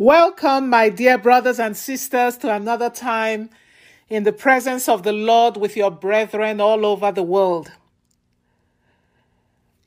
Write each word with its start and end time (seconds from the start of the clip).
Welcome, 0.00 0.70
my 0.70 0.90
dear 0.90 1.18
brothers 1.18 1.58
and 1.58 1.76
sisters, 1.76 2.36
to 2.36 2.54
another 2.54 2.88
time 2.88 3.50
in 4.08 4.22
the 4.22 4.32
presence 4.32 4.88
of 4.88 5.02
the 5.02 5.12
Lord 5.12 5.56
with 5.56 5.76
your 5.76 5.90
brethren 5.90 6.60
all 6.60 6.86
over 6.86 7.10
the 7.10 7.24
world. 7.24 7.72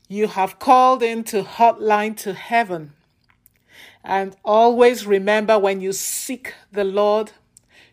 You 0.10 0.28
have 0.28 0.60
called 0.60 1.02
into 1.02 1.44
hotline 1.44 2.18
to 2.18 2.34
heaven. 2.34 2.92
And 4.04 4.36
always 4.44 5.08
remember 5.08 5.58
when 5.58 5.80
you 5.80 5.94
seek 5.94 6.56
the 6.74 6.84
Lord, 6.84 7.32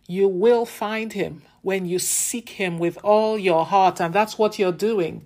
you 0.08 0.26
will 0.26 0.66
find 0.66 1.12
him 1.12 1.42
when 1.62 1.86
you 1.86 2.00
seek 2.00 2.48
him 2.48 2.80
with 2.80 2.98
all 3.04 3.38
your 3.38 3.64
heart. 3.64 4.00
And 4.00 4.12
that's 4.12 4.36
what 4.36 4.58
you're 4.58 4.72
doing 4.72 5.24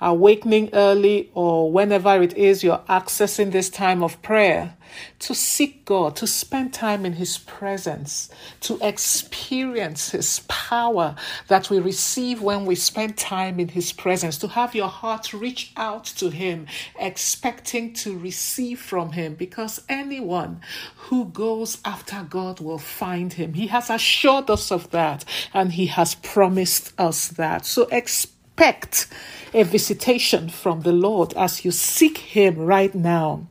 awakening 0.00 0.70
early 0.72 1.30
or 1.34 1.70
whenever 1.70 2.22
it 2.22 2.36
is 2.36 2.64
you're 2.64 2.82
accessing 2.88 3.52
this 3.52 3.68
time 3.68 4.02
of 4.02 4.20
prayer, 4.22 4.76
to 5.20 5.34
seek 5.34 5.84
God, 5.84 6.16
to 6.16 6.26
spend 6.26 6.72
time 6.72 7.04
in 7.04 7.14
His 7.14 7.38
presence, 7.38 8.30
to 8.60 8.78
experience 8.80 10.10
His 10.10 10.40
power 10.48 11.14
that 11.48 11.70
we 11.70 11.78
receive 11.78 12.42
when 12.42 12.64
we 12.66 12.74
spend 12.74 13.16
time 13.16 13.60
in 13.60 13.68
His 13.68 13.92
presence, 13.92 14.38
to 14.38 14.48
have 14.48 14.74
your 14.74 14.88
heart 14.88 15.32
reach 15.32 15.72
out 15.76 16.04
to 16.04 16.30
Him, 16.30 16.66
expecting 16.98 17.92
to 17.94 18.18
receive 18.18 18.80
from 18.80 19.12
Him, 19.12 19.34
because 19.34 19.82
anyone 19.88 20.60
who 20.96 21.26
goes 21.26 21.78
after 21.84 22.26
God 22.28 22.60
will 22.60 22.78
find 22.78 23.32
Him. 23.32 23.54
He 23.54 23.66
has 23.68 23.90
assured 23.90 24.48
us 24.50 24.70
of 24.70 24.90
that 24.90 25.24
and 25.52 25.72
He 25.72 25.86
has 25.86 26.14
promised 26.14 26.92
us 26.98 27.28
that. 27.28 27.66
So 27.66 27.88
expect 27.90 29.06
a 29.52 29.62
visitation 29.64 30.48
from 30.48 30.82
the 30.82 30.92
Lord 30.92 31.34
as 31.34 31.64
you 31.64 31.70
seek 31.70 32.18
Him 32.18 32.56
right 32.56 32.94
now. 32.94 33.49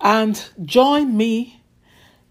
And 0.00 0.42
join 0.62 1.16
me 1.16 1.62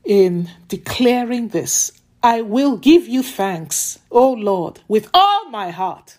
in 0.04 0.50
declaring 0.68 1.50
this 1.50 1.92
I 2.22 2.42
will 2.42 2.78
give 2.78 3.08
you 3.08 3.22
thanks, 3.22 4.00
O 4.10 4.32
Lord, 4.32 4.82
with 4.88 5.10
all 5.14 5.50
my 5.50 5.70
heart. 5.70 6.18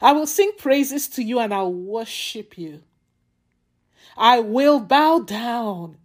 I 0.00 0.12
will 0.12 0.26
sing 0.26 0.52
praises 0.56 1.08
to 1.08 1.22
you 1.22 1.38
and 1.38 1.52
I'll 1.52 1.72
worship 1.72 2.56
you. 2.56 2.82
I 4.16 4.40
will 4.40 4.80
bow 4.80 5.18
down 5.20 5.98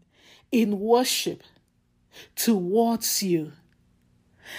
in 0.51 0.79
worship 0.79 1.43
towards 2.35 3.23
you. 3.23 3.53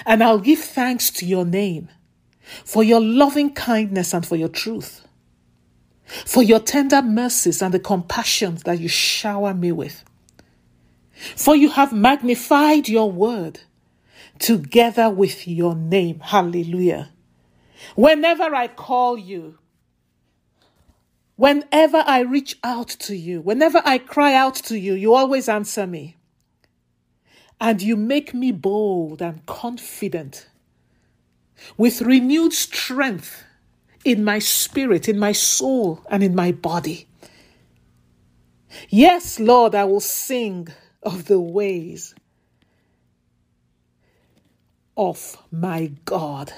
And 0.04 0.22
I'll 0.22 0.38
give 0.38 0.58
thanks 0.58 1.10
to 1.12 1.26
your 1.26 1.44
name 1.44 1.88
for 2.64 2.82
your 2.82 3.00
loving 3.00 3.52
kindness 3.54 4.14
and 4.14 4.24
for 4.24 4.36
your 4.36 4.48
truth, 4.48 5.05
for 6.06 6.42
your 6.42 6.60
tender 6.60 7.02
mercies 7.02 7.62
and 7.62 7.74
the 7.74 7.80
compassion 7.80 8.58
that 8.64 8.78
you 8.78 8.88
shower 8.88 9.52
me 9.52 9.72
with. 9.72 10.04
For 11.34 11.56
you 11.56 11.70
have 11.70 11.92
magnified 11.92 12.88
your 12.88 13.10
word 13.10 13.60
together 14.38 15.10
with 15.10 15.48
your 15.48 15.74
name. 15.74 16.20
Hallelujah. 16.20 17.10
Whenever 17.94 18.54
I 18.54 18.68
call 18.68 19.18
you, 19.18 19.58
whenever 21.36 22.02
I 22.06 22.20
reach 22.20 22.58
out 22.62 22.88
to 22.88 23.16
you, 23.16 23.40
whenever 23.40 23.82
I 23.84 23.98
cry 23.98 24.34
out 24.34 24.54
to 24.56 24.78
you, 24.78 24.94
you 24.94 25.14
always 25.14 25.48
answer 25.48 25.86
me. 25.86 26.16
And 27.58 27.80
you 27.80 27.96
make 27.96 28.34
me 28.34 28.52
bold 28.52 29.22
and 29.22 29.44
confident 29.46 30.48
with 31.78 32.02
renewed 32.02 32.52
strength 32.52 33.45
in 34.06 34.22
my 34.22 34.38
spirit, 34.38 35.08
in 35.08 35.18
my 35.18 35.32
soul, 35.32 36.00
and 36.08 36.22
in 36.22 36.32
my 36.32 36.52
body. 36.52 37.08
Yes, 38.88 39.40
Lord, 39.40 39.74
I 39.74 39.82
will 39.82 39.98
sing 40.00 40.68
of 41.02 41.24
the 41.24 41.40
ways 41.40 42.14
of 44.96 45.36
my 45.50 45.90
God. 46.04 46.52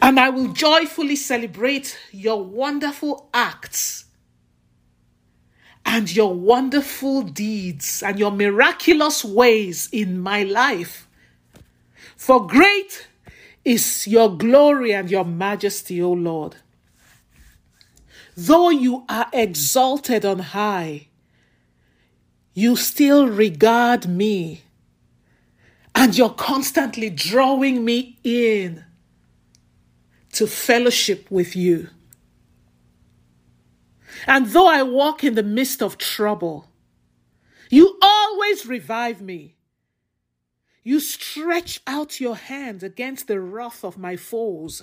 And 0.00 0.20
I 0.20 0.28
will 0.30 0.52
joyfully 0.52 1.16
celebrate 1.16 1.98
your 2.12 2.40
wonderful 2.44 3.28
acts 3.34 4.04
and 5.84 6.14
your 6.14 6.32
wonderful 6.32 7.22
deeds 7.22 8.00
and 8.00 8.16
your 8.16 8.30
miraculous 8.30 9.24
ways 9.24 9.88
in 9.90 10.20
my 10.20 10.44
life. 10.44 11.08
For 12.16 12.46
great 12.46 13.08
is 13.64 14.06
your 14.06 14.36
glory 14.36 14.92
and 14.92 15.10
your 15.10 15.24
majesty, 15.24 16.02
O 16.02 16.12
Lord. 16.12 16.56
Though 18.36 18.70
you 18.70 19.04
are 19.08 19.28
exalted 19.32 20.24
on 20.24 20.38
high, 20.38 21.08
you 22.54 22.76
still 22.76 23.28
regard 23.28 24.08
me 24.08 24.62
and 25.94 26.16
you're 26.16 26.30
constantly 26.30 27.10
drawing 27.10 27.84
me 27.84 28.18
in 28.24 28.84
to 30.32 30.46
fellowship 30.46 31.30
with 31.30 31.54
you. 31.54 31.88
And 34.26 34.46
though 34.46 34.68
I 34.68 34.82
walk 34.82 35.24
in 35.24 35.34
the 35.34 35.42
midst 35.42 35.82
of 35.82 35.98
trouble, 35.98 36.68
you 37.70 37.98
always 38.00 38.66
revive 38.66 39.20
me. 39.20 39.56
You 40.82 41.00
stretch 41.00 41.80
out 41.86 42.20
your 42.20 42.36
hand 42.36 42.82
against 42.82 43.26
the 43.26 43.40
wrath 43.40 43.84
of 43.84 43.98
my 43.98 44.16
foes, 44.16 44.82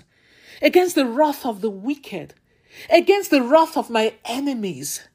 against 0.61 0.95
the 0.95 1.07
wrath 1.07 1.45
of 1.45 1.61
the 1.61 1.69
wicked, 1.69 2.35
against 2.89 3.31
the 3.31 3.41
wrath 3.41 3.75
of 3.75 3.89
my 3.89 4.13
enemies, 4.25 5.07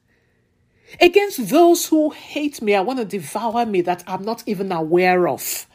against 0.99 1.49
those 1.49 1.87
who 1.87 2.09
hate 2.09 2.61
me. 2.61 2.75
I 2.75 2.81
want 2.81 2.99
to 2.99 3.05
devour 3.05 3.65
me 3.65 3.81
that 3.81 4.03
I'm 4.07 4.23
not 4.23 4.43
even 4.45 4.71
aware 4.71 5.27
of. 5.27 5.67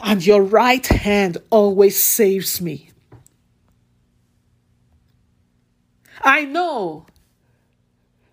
And 0.00 0.24
your 0.24 0.42
right 0.42 0.86
hand 0.86 1.38
always 1.50 1.98
saves 1.98 2.60
me. 2.60 2.90
I 6.20 6.44
know 6.44 7.06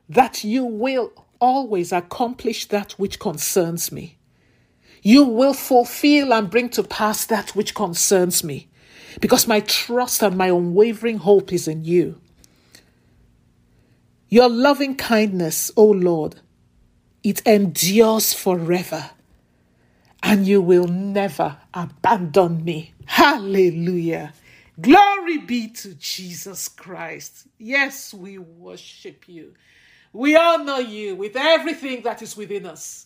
that 0.10 0.44
you 0.44 0.66
will 0.66 1.14
always 1.40 1.92
accomplish 1.92 2.68
that 2.68 2.94
which 2.94 3.20
concerns 3.20 3.92
me. 3.92 4.18
You 5.06 5.24
will 5.26 5.54
fulfill 5.54 6.34
and 6.34 6.50
bring 6.50 6.70
to 6.70 6.82
pass 6.82 7.28
that 7.28 7.52
which 7.52 7.76
concerns 7.76 8.44
me, 8.44 8.70
because 9.22 9.48
my 9.48 9.60
trust 9.60 10.24
and 10.24 10.36
my 10.36 10.48
unwavering 10.48 11.20
hope 11.20 11.54
is 11.54 11.68
in 11.68 11.86
you. 11.86 12.20
Your 14.30 14.50
loving 14.50 14.96
kindness, 14.96 15.70
O 15.78 15.86
Lord, 15.86 16.38
it 17.24 17.46
endures 17.46 18.34
forever, 18.34 19.12
and 20.24 20.48
you 20.48 20.60
will 20.60 20.88
never 20.88 21.58
abandon 21.72 22.66
me. 22.66 22.96
Hallelujah. 23.06 24.34
Glory 24.82 25.38
be 25.38 25.68
to 25.68 25.94
Jesus 25.94 26.68
Christ. 26.68 27.46
Yes, 27.60 28.12
we 28.12 28.40
worship 28.40 29.26
you. 29.30 29.54
We 30.14 30.36
honor 30.36 30.80
you 30.80 31.16
with 31.16 31.36
everything 31.36 32.02
that 32.02 32.24
is 32.24 32.36
within 32.36 32.66
us. 32.66 33.05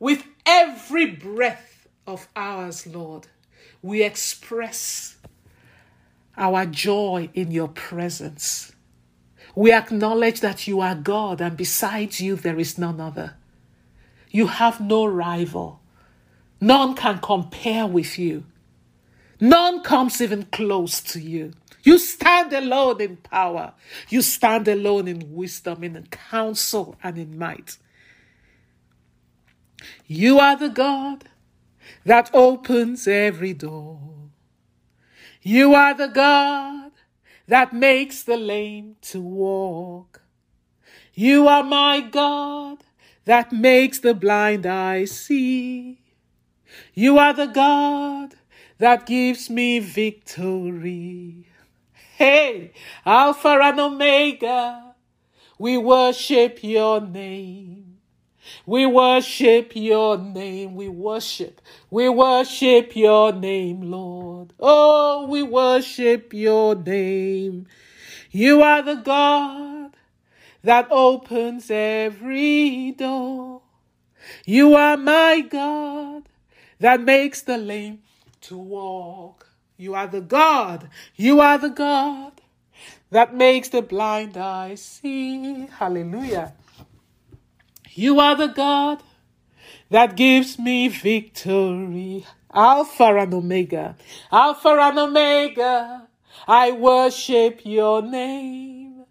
With 0.00 0.24
every 0.46 1.06
breath 1.06 1.86
of 2.06 2.26
ours, 2.34 2.86
Lord, 2.86 3.28
we 3.82 4.02
express 4.02 5.18
our 6.36 6.64
joy 6.64 7.28
in 7.34 7.50
your 7.50 7.68
presence. 7.68 8.72
We 9.54 9.72
acknowledge 9.72 10.40
that 10.40 10.66
you 10.66 10.80
are 10.80 10.94
God, 10.94 11.42
and 11.42 11.56
besides 11.56 12.20
you, 12.20 12.36
there 12.36 12.58
is 12.58 12.78
none 12.78 12.98
other. 12.98 13.34
You 14.30 14.46
have 14.46 14.80
no 14.80 15.04
rival. 15.04 15.80
None 16.62 16.94
can 16.94 17.18
compare 17.18 17.86
with 17.86 18.18
you. 18.18 18.44
None 19.38 19.82
comes 19.82 20.20
even 20.20 20.44
close 20.46 21.00
to 21.00 21.20
you. 21.20 21.52
You 21.82 21.98
stand 21.98 22.52
alone 22.52 23.00
in 23.00 23.16
power. 23.18 23.74
You 24.08 24.22
stand 24.22 24.68
alone 24.68 25.08
in 25.08 25.34
wisdom, 25.34 25.84
in 25.84 26.06
counsel, 26.10 26.96
and 27.02 27.18
in 27.18 27.38
might. 27.38 27.76
You 30.06 30.38
are 30.38 30.56
the 30.56 30.68
God 30.68 31.24
that 32.04 32.30
opens 32.34 33.06
every 33.06 33.54
door. 33.54 34.00
You 35.42 35.74
are 35.74 35.94
the 35.94 36.08
God 36.08 36.92
that 37.46 37.72
makes 37.72 38.22
the 38.22 38.36
lame 38.36 38.96
to 39.02 39.20
walk. 39.20 40.22
You 41.14 41.48
are 41.48 41.62
my 41.62 42.00
God 42.00 42.84
that 43.24 43.52
makes 43.52 43.98
the 43.98 44.14
blind 44.14 44.66
eye 44.66 45.04
see. 45.04 46.00
You 46.94 47.18
are 47.18 47.32
the 47.32 47.46
God 47.46 48.34
that 48.78 49.06
gives 49.06 49.50
me 49.50 49.78
victory. 49.78 51.46
Hey, 52.16 52.72
Alpha 53.04 53.58
and 53.62 53.80
Omega, 53.80 54.94
we 55.58 55.76
worship 55.78 56.62
your 56.62 57.00
name. 57.00 57.79
We 58.66 58.86
worship 58.86 59.72
your 59.74 60.18
name. 60.18 60.74
We 60.74 60.88
worship. 60.88 61.60
We 61.90 62.08
worship 62.08 62.94
your 62.94 63.32
name, 63.32 63.82
Lord. 63.82 64.52
Oh, 64.58 65.26
we 65.28 65.42
worship 65.42 66.32
your 66.32 66.74
name. 66.74 67.66
You 68.30 68.62
are 68.62 68.82
the 68.82 68.96
God 68.96 69.96
that 70.62 70.88
opens 70.90 71.70
every 71.70 72.92
door. 72.92 73.62
You 74.44 74.74
are 74.74 74.96
my 74.96 75.40
God 75.40 76.28
that 76.78 77.00
makes 77.00 77.42
the 77.42 77.58
lame 77.58 78.02
to 78.42 78.56
walk. 78.56 79.48
You 79.76 79.94
are 79.94 80.06
the 80.06 80.20
God. 80.20 80.88
You 81.16 81.40
are 81.40 81.58
the 81.58 81.70
God 81.70 82.40
that 83.10 83.34
makes 83.34 83.68
the 83.70 83.82
blind 83.82 84.36
eye 84.36 84.74
see. 84.74 85.66
Hallelujah. 85.66 86.54
You 87.94 88.20
are 88.20 88.36
the 88.36 88.46
God 88.46 89.02
that 89.90 90.16
gives 90.16 90.58
me 90.58 90.88
victory. 90.88 92.24
Alpha 92.52 93.16
and 93.16 93.34
Omega. 93.34 93.96
Alpha 94.30 94.68
and 94.68 94.98
Omega. 94.98 96.08
I 96.46 96.72
worship 96.72 97.60
your 97.64 98.02
name. 98.02 99.04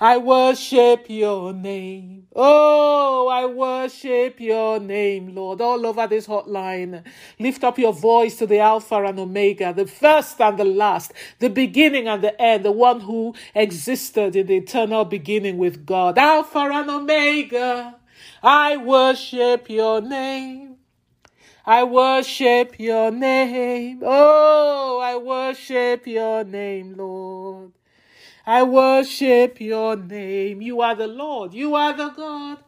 I 0.00 0.16
worship 0.16 1.06
your 1.08 1.52
name. 1.52 2.26
Oh, 2.34 3.28
I 3.28 3.44
worship 3.46 4.40
your 4.40 4.80
name, 4.80 5.34
Lord. 5.34 5.60
All 5.60 5.86
over 5.86 6.06
this 6.06 6.26
hotline, 6.26 7.04
lift 7.38 7.62
up 7.62 7.78
your 7.78 7.92
voice 7.92 8.36
to 8.36 8.46
the 8.46 8.58
Alpha 8.58 9.04
and 9.04 9.18
Omega, 9.18 9.74
the 9.74 9.86
first 9.86 10.40
and 10.40 10.58
the 10.58 10.64
last, 10.64 11.12
the 11.38 11.50
beginning 11.50 12.08
and 12.08 12.24
the 12.24 12.40
end, 12.40 12.64
the 12.64 12.72
one 12.72 13.00
who 13.00 13.34
existed 13.54 14.34
in 14.34 14.46
the 14.46 14.56
eternal 14.56 15.04
beginning 15.04 15.58
with 15.58 15.84
God. 15.84 16.16
Alpha 16.16 16.58
and 16.58 16.90
Omega, 16.90 17.96
I 18.42 18.76
worship 18.76 19.70
your 19.70 20.00
name. 20.00 20.76
I 21.64 21.84
worship 21.84 22.74
your 22.80 23.12
name. 23.12 24.02
Oh, 24.04 25.00
I 25.00 25.16
worship 25.16 26.06
your 26.08 26.42
name, 26.42 26.96
Lord. 26.96 27.72
I 28.44 28.64
worship 28.64 29.60
your 29.60 29.94
name. 29.94 30.60
You 30.60 30.80
are 30.80 30.96
the 30.96 31.06
Lord. 31.06 31.54
You 31.54 31.76
are 31.76 31.96
the 31.96 32.08
God 32.08 32.58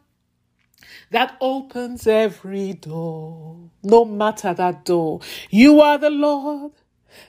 that 1.10 1.36
opens 1.40 2.06
every 2.06 2.74
door, 2.74 3.70
no 3.82 4.04
matter 4.04 4.54
that 4.54 4.84
door. 4.84 5.20
You 5.50 5.80
are 5.80 5.98
the 5.98 6.10
Lord 6.10 6.72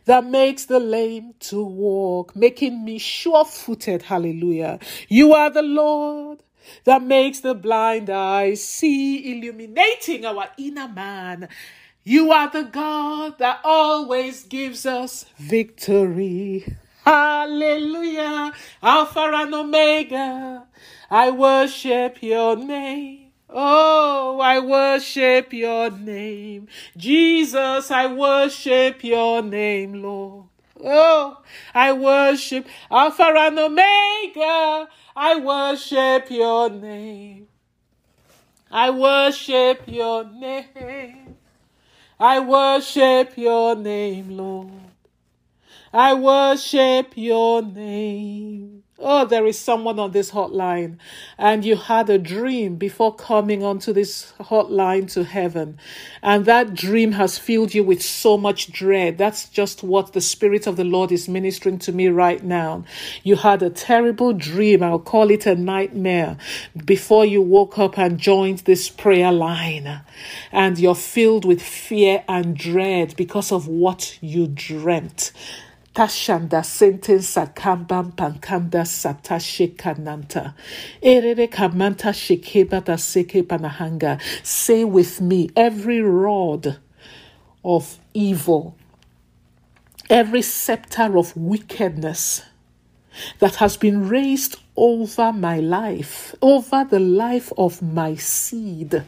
that 0.05 0.25
makes 0.25 0.65
the 0.65 0.79
lame 0.79 1.33
to 1.39 1.63
walk, 1.63 2.35
making 2.35 2.85
me 2.85 2.99
sure 2.99 3.45
footed. 3.45 4.03
Hallelujah. 4.03 4.79
You 5.07 5.33
are 5.33 5.49
the 5.49 5.63
Lord 5.63 6.43
that 6.83 7.03
makes 7.03 7.39
the 7.39 7.53
blind 7.55 8.09
eyes 8.09 8.63
see, 8.63 9.31
illuminating 9.31 10.25
our 10.25 10.49
inner 10.57 10.87
man. 10.87 11.49
You 12.03 12.31
are 12.31 12.49
the 12.49 12.63
God 12.63 13.39
that 13.39 13.61
always 13.63 14.43
gives 14.43 14.85
us 14.85 15.25
victory. 15.37 16.75
Hallelujah. 17.03 18.53
Alpha 18.81 19.31
and 19.33 19.53
Omega. 19.53 20.67
I 21.09 21.31
worship 21.31 22.21
your 22.21 22.55
name. 22.55 23.31
Oh, 23.49 24.39
I 24.39 24.59
worship 24.59 25.53
your 25.53 25.91
name. 25.91 26.67
Jesus, 26.97 27.91
I 27.91 28.07
worship 28.07 29.03
your 29.03 29.41
name, 29.41 30.01
Lord. 30.01 30.45
Oh, 30.83 31.41
I 31.73 31.93
worship 31.93 32.67
Alpha 32.91 33.23
and 33.23 33.59
Omega. 33.59 34.87
I 35.15 35.39
worship 35.39 36.29
your 36.29 36.69
name. 36.69 37.47
I 38.71 38.89
worship 38.89 39.83
your 39.87 40.25
name. 40.25 41.37
I 42.19 42.39
worship 42.39 43.37
your 43.37 43.75
name, 43.75 44.37
Lord. 44.37 44.71
I 45.93 46.13
worship 46.13 47.13
your 47.15 47.61
name. 47.61 48.84
Oh, 48.97 49.25
there 49.25 49.45
is 49.45 49.59
someone 49.59 49.99
on 49.99 50.11
this 50.11 50.31
hotline, 50.31 50.99
and 51.37 51.65
you 51.65 51.75
had 51.75 52.09
a 52.09 52.17
dream 52.17 52.77
before 52.77 53.13
coming 53.13 53.61
onto 53.61 53.91
this 53.91 54.31
hotline 54.39 55.11
to 55.11 55.25
heaven, 55.25 55.77
and 56.23 56.45
that 56.45 56.73
dream 56.73 57.11
has 57.11 57.37
filled 57.37 57.73
you 57.73 57.83
with 57.83 58.01
so 58.01 58.37
much 58.37 58.71
dread. 58.71 59.17
That's 59.17 59.49
just 59.49 59.83
what 59.83 60.13
the 60.13 60.21
Spirit 60.21 60.65
of 60.65 60.77
the 60.77 60.85
Lord 60.85 61.11
is 61.11 61.27
ministering 61.27 61.77
to 61.79 61.91
me 61.91 62.07
right 62.07 62.41
now. 62.41 62.85
You 63.21 63.35
had 63.35 63.61
a 63.61 63.69
terrible 63.69 64.31
dream, 64.31 64.81
I'll 64.81 64.99
call 64.99 65.29
it 65.29 65.45
a 65.45 65.55
nightmare, 65.55 66.37
before 66.85 67.25
you 67.25 67.41
woke 67.41 67.77
up 67.77 67.97
and 67.97 68.17
joined 68.17 68.59
this 68.59 68.87
prayer 68.87 69.33
line, 69.33 70.03
and 70.53 70.79
you're 70.79 70.95
filled 70.95 71.43
with 71.43 71.61
fear 71.61 72.23
and 72.29 72.55
dread 72.55 73.13
because 73.17 73.51
of 73.51 73.67
what 73.67 74.17
you 74.21 74.47
dreamt. 74.47 75.33
Tashanda 75.95 76.61
sentensa 76.61 77.53
kambam 77.55 78.11
pankanda 78.13 78.83
satashe 78.83 79.77
kananta. 79.77 80.53
Erere 81.01 81.47
kamanta 81.49 82.11
shekeba 82.11 82.83
da 82.83 82.95
seke 82.97 83.41
panahanga. 83.43 84.19
Say 84.43 84.83
with 84.83 85.21
me, 85.21 85.49
every 85.55 86.01
rod 86.01 86.79
of 87.63 87.97
evil, 88.13 88.75
every 90.09 90.41
scepter 90.41 91.17
of 91.17 91.33
wickedness 91.37 92.41
that 93.39 93.55
has 93.55 93.77
been 93.77 94.09
raised 94.09 94.57
over 94.75 95.31
my 95.31 95.61
life, 95.61 96.35
over 96.41 96.83
the 96.83 96.99
life 96.99 97.53
of 97.57 97.81
my 97.81 98.15
seed, 98.15 99.01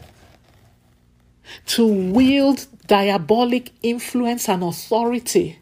to 1.66 1.86
wield 1.86 2.66
diabolic 2.88 3.74
influence 3.84 4.48
and 4.48 4.64
authority 4.64 5.60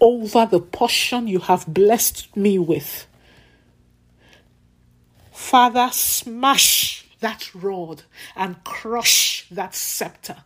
over 0.00 0.46
the 0.46 0.60
portion 0.60 1.26
you 1.26 1.40
have 1.40 1.66
blessed 1.66 2.36
me 2.36 2.58
with. 2.58 3.06
Father, 5.32 5.88
smash 5.92 7.06
that 7.20 7.54
rod 7.54 8.02
and 8.36 8.62
crush 8.64 9.46
that 9.50 9.74
scepter 9.74 10.36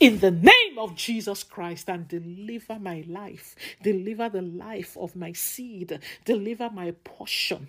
in 0.00 0.18
the 0.18 0.30
name 0.30 0.78
of 0.78 0.94
Jesus 0.94 1.42
Christ 1.42 1.88
and 1.88 2.06
deliver 2.06 2.78
my 2.78 3.04
life, 3.08 3.56
deliver 3.82 4.28
the 4.28 4.42
life 4.42 4.96
of 4.96 5.16
my 5.16 5.32
seed, 5.32 5.98
deliver 6.24 6.70
my 6.70 6.92
portion 7.04 7.68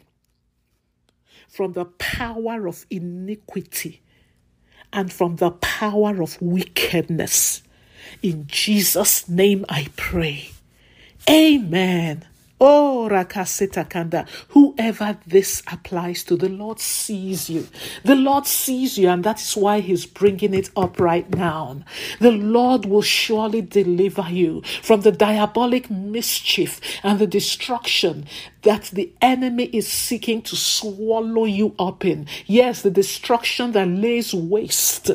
from 1.47 1.73
the 1.73 1.85
power 1.85 2.67
of 2.67 2.85
iniquity 2.89 4.01
and 4.91 5.11
from 5.11 5.37
the 5.37 5.51
power 5.51 6.21
of 6.21 6.41
wickedness. 6.41 7.63
In 8.21 8.47
Jesus' 8.47 9.29
name 9.29 9.65
I 9.69 9.87
pray. 9.95 10.51
Amen. 11.29 12.25
Oh, 12.61 13.09
Rakasita 13.11 13.89
Kanda. 13.89 14.25
Whoever 14.49 15.17
this 15.27 15.63
applies 15.71 16.23
to, 16.25 16.37
the 16.37 16.49
Lord 16.49 16.79
sees 16.79 17.49
you. 17.49 17.67
The 18.05 18.15
Lord 18.15 18.47
sees 18.47 18.97
you, 18.97 19.09
and 19.09 19.23
that 19.25 19.41
is 19.41 19.57
why 19.57 19.81
He's 19.81 20.05
bringing 20.05 20.53
it 20.53 20.69
up 20.77 20.99
right 20.99 21.29
now. 21.35 21.83
The 22.19 22.31
Lord 22.31 22.85
will 22.85 23.01
surely 23.01 23.61
deliver 23.61 24.27
you 24.29 24.61
from 24.83 25.01
the 25.01 25.11
diabolic 25.11 25.91
mischief 25.91 26.81
and 27.03 27.19
the 27.19 27.27
destruction 27.27 28.25
that 28.63 28.85
the 28.93 29.11
enemy 29.21 29.65
is 29.73 29.87
seeking 29.87 30.41
to 30.43 30.55
swallow 30.55 31.45
you 31.45 31.75
up 31.79 32.05
in. 32.05 32.27
Yes, 32.47 32.83
the 32.83 32.91
destruction 32.91 33.73
that 33.73 33.87
lays 33.89 34.33
waste 34.33 35.11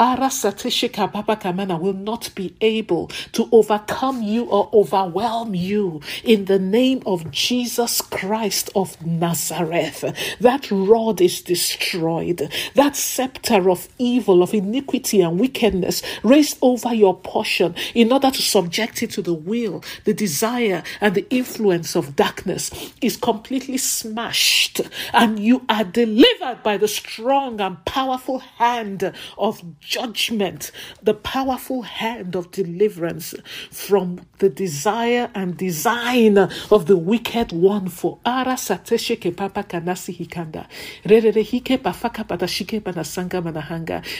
Ara 0.00 0.30
Satishika 0.30 1.12
Kamana 1.12 1.78
will 1.78 1.92
not 1.92 2.34
be 2.34 2.54
able 2.62 3.08
to 3.32 3.46
overcome 3.52 4.22
you 4.22 4.44
or 4.46 4.70
overwhelm 4.72 5.54
you 5.54 6.00
in 6.24 6.46
the 6.46 6.58
name 6.58 7.02
of 7.04 7.30
Jesus 7.30 8.00
Christ 8.00 8.70
of 8.74 9.04
Nazareth. 9.04 10.02
That 10.40 10.70
rod 10.70 11.20
is 11.20 11.42
destroyed. 11.42 12.50
That 12.74 12.96
scepter 12.96 13.68
of 13.68 13.90
evil, 13.98 14.42
of 14.42 14.54
iniquity 14.54 15.20
and 15.20 15.38
wickedness 15.38 16.02
raised 16.22 16.56
over 16.62 16.94
your 16.94 17.18
portion 17.18 17.74
in 17.94 18.10
order 18.10 18.30
to 18.30 18.40
subject 18.40 19.02
it 19.02 19.10
to 19.10 19.20
the 19.20 19.34
will, 19.34 19.84
the 20.06 20.14
desire, 20.14 20.82
and 21.02 21.14
the 21.14 21.28
influence 21.28 21.94
of 21.94 22.16
darkness 22.16 22.70
is 23.02 23.18
completely 23.18 23.76
smashed, 23.76 24.80
and 25.12 25.38
you 25.38 25.62
are 25.68 25.84
delivered 25.84 26.62
by 26.62 26.78
the 26.78 26.88
strong 26.88 27.60
and 27.60 27.84
powerful 27.84 28.38
hand 28.38 29.12
of 29.36 29.62
judgment, 29.90 30.70
the 31.02 31.14
powerful 31.14 31.82
hand 31.82 32.36
of 32.36 32.52
deliverance 32.52 33.34
from 33.72 34.20
the 34.38 34.48
desire 34.48 35.28
and 35.34 35.56
design 35.56 36.38
of 36.38 36.86
the 36.86 36.96
wicked 36.96 37.50
one 37.50 37.88
for 37.88 38.18
ara 38.24 38.54
sateshe 38.54 39.18
kanasi 39.20 40.16
hikanda. 40.16 40.66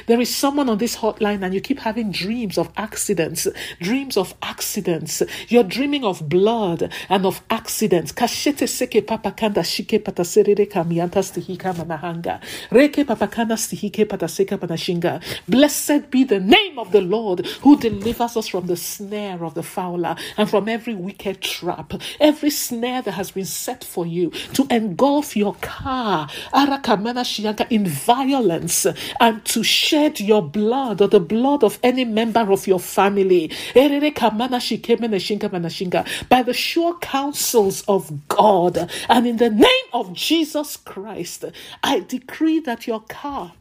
There 0.06 0.20
is 0.20 0.34
someone 0.34 0.68
on 0.68 0.78
this 0.78 0.96
hotline 0.96 1.42
and 1.44 1.54
you 1.54 1.60
keep 1.60 1.78
having 1.78 2.10
dreams 2.10 2.58
of 2.58 2.70
accidents 2.76 3.46
dreams 3.80 4.16
of 4.16 4.34
accidents. 4.42 5.22
You're 5.48 5.64
dreaming 5.64 6.04
of 6.04 6.28
blood 6.28 6.92
and 7.08 7.24
of 7.26 7.42
accidents. 7.48 8.12
Kashete 8.12 8.66
seke 8.66 9.06
papa 9.06 9.30
kanda 9.32 9.60
shike 9.60 10.02
kamianta 10.02 11.22
stihika 11.22 11.74
manahanga 11.74 12.40
reke 12.70 13.06
papa 13.06 13.28
kanda 13.28 13.54
stihike 13.54 14.08
Blessed 15.60 16.10
be 16.10 16.24
the 16.24 16.40
name 16.40 16.78
of 16.78 16.90
the 16.90 17.02
Lord 17.02 17.44
who 17.60 17.78
delivers 17.78 18.34
us 18.34 18.48
from 18.48 18.66
the 18.66 18.78
snare 18.78 19.44
of 19.44 19.52
the 19.52 19.62
fowler 19.62 20.16
and 20.38 20.48
from 20.48 20.70
every 20.70 20.94
wicked 20.94 21.42
trap, 21.42 21.92
every 22.18 22.48
snare 22.48 23.02
that 23.02 23.12
has 23.12 23.30
been 23.30 23.44
set 23.44 23.84
for 23.84 24.06
you 24.06 24.30
to 24.54 24.66
engulf 24.70 25.36
your 25.36 25.54
car 25.60 26.30
in 27.68 27.86
violence 27.86 28.86
and 29.20 29.44
to 29.44 29.62
shed 29.62 30.18
your 30.18 30.40
blood 30.40 31.02
or 31.02 31.08
the 31.08 31.20
blood 31.20 31.62
of 31.62 31.78
any 31.82 32.06
member 32.06 32.50
of 32.50 32.66
your 32.66 32.80
family. 32.80 33.52
By 33.74 33.92
the 36.42 36.54
sure 36.54 36.98
counsels 37.00 37.82
of 37.82 38.28
God 38.28 38.90
and 39.10 39.26
in 39.26 39.36
the 39.36 39.50
name 39.50 39.90
of 39.92 40.14
Jesus 40.14 40.78
Christ, 40.78 41.44
I 41.82 42.00
decree 42.00 42.60
that 42.60 42.86
your 42.86 43.00
car 43.00 43.52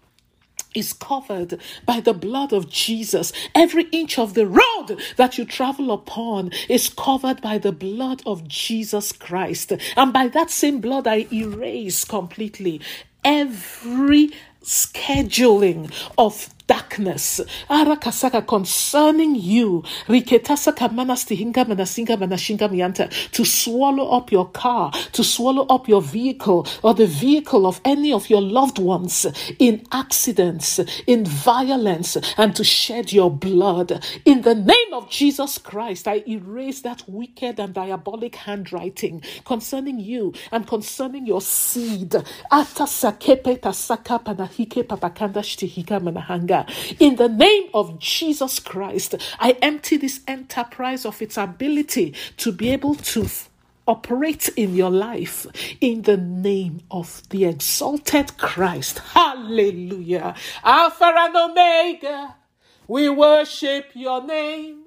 is 0.75 0.93
covered 0.93 1.59
by 1.85 1.99
the 1.99 2.13
blood 2.13 2.53
of 2.53 2.69
Jesus. 2.69 3.31
Every 3.55 3.83
inch 3.91 4.19
of 4.19 4.33
the 4.33 4.47
road 4.47 4.99
that 5.17 5.37
you 5.37 5.45
travel 5.45 5.91
upon 5.91 6.51
is 6.67 6.89
covered 6.89 7.41
by 7.41 7.57
the 7.57 7.71
blood 7.71 8.21
of 8.25 8.47
Jesus 8.47 9.11
Christ. 9.11 9.73
And 9.95 10.13
by 10.13 10.27
that 10.29 10.51
same 10.51 10.79
blood, 10.79 11.07
I 11.07 11.27
erase 11.31 12.05
completely 12.05 12.81
every 13.23 14.31
scheduling 14.63 15.91
of 16.17 16.53
darkness. 16.69 17.41
Arakasaka 17.69 18.47
concerning 18.47 19.35
you. 19.35 19.83
Riketasaka 20.07 20.89
manastihinga 20.93 21.65
manasinga 21.65 22.15
manashinga 22.17 22.69
mianta 22.71 23.09
to 23.31 23.43
swallow 23.45 24.09
up 24.11 24.31
your 24.31 24.49
car 24.51 24.91
to 25.13 25.23
swallow 25.23 25.65
up 25.67 25.87
your 25.87 26.01
vehicle 26.01 26.67
or 26.83 26.93
the 26.93 27.07
vehicle 27.07 27.65
of 27.65 27.81
any 27.85 28.11
of 28.13 28.29
your 28.29 28.41
loved 28.41 28.79
ones 28.79 29.25
in 29.59 29.83
accidents 29.91 30.79
in 31.07 31.25
violence 31.25 32.17
and 32.37 32.55
to 32.55 32.63
shed 32.63 33.11
your 33.11 33.31
blood. 33.31 34.03
In 34.25 34.43
the 34.43 34.55
name 34.55 34.93
of 34.93 35.09
Jesus 35.09 35.57
Christ 35.57 36.07
I 36.07 36.23
erase 36.27 36.81
that 36.81 37.03
wicked 37.07 37.59
and 37.59 37.73
diabolic 37.73 38.35
handwriting 38.35 39.23
concerning 39.45 39.99
you 39.99 40.33
and 40.51 40.67
concerning 40.67 41.25
your 41.25 41.41
seed. 41.41 42.11
Atasakepe 42.51 43.59
tasaka 43.59 44.23
panahike 44.23 44.83
papakanda 44.83 45.41
shtihika 45.41 45.99
manahanga 46.01 46.58
in 46.99 47.15
the 47.15 47.29
name 47.29 47.69
of 47.73 47.99
Jesus 47.99 48.59
Christ, 48.59 49.15
I 49.39 49.57
empty 49.61 49.97
this 49.97 50.21
enterprise 50.27 51.05
of 51.05 51.21
its 51.21 51.37
ability 51.37 52.15
to 52.37 52.51
be 52.51 52.69
able 52.69 52.95
to 52.95 53.27
operate 53.87 54.49
in 54.55 54.75
your 54.75 54.91
life 54.91 55.47
in 55.81 56.03
the 56.03 56.17
name 56.17 56.79
of 56.91 57.23
the 57.29 57.45
exalted 57.45 58.37
Christ. 58.37 58.99
Hallelujah. 58.99 60.35
Alpha 60.63 61.11
and 61.17 61.35
Omega, 61.35 62.35
we 62.87 63.09
worship 63.09 63.87
your 63.95 64.23
name. 64.23 64.83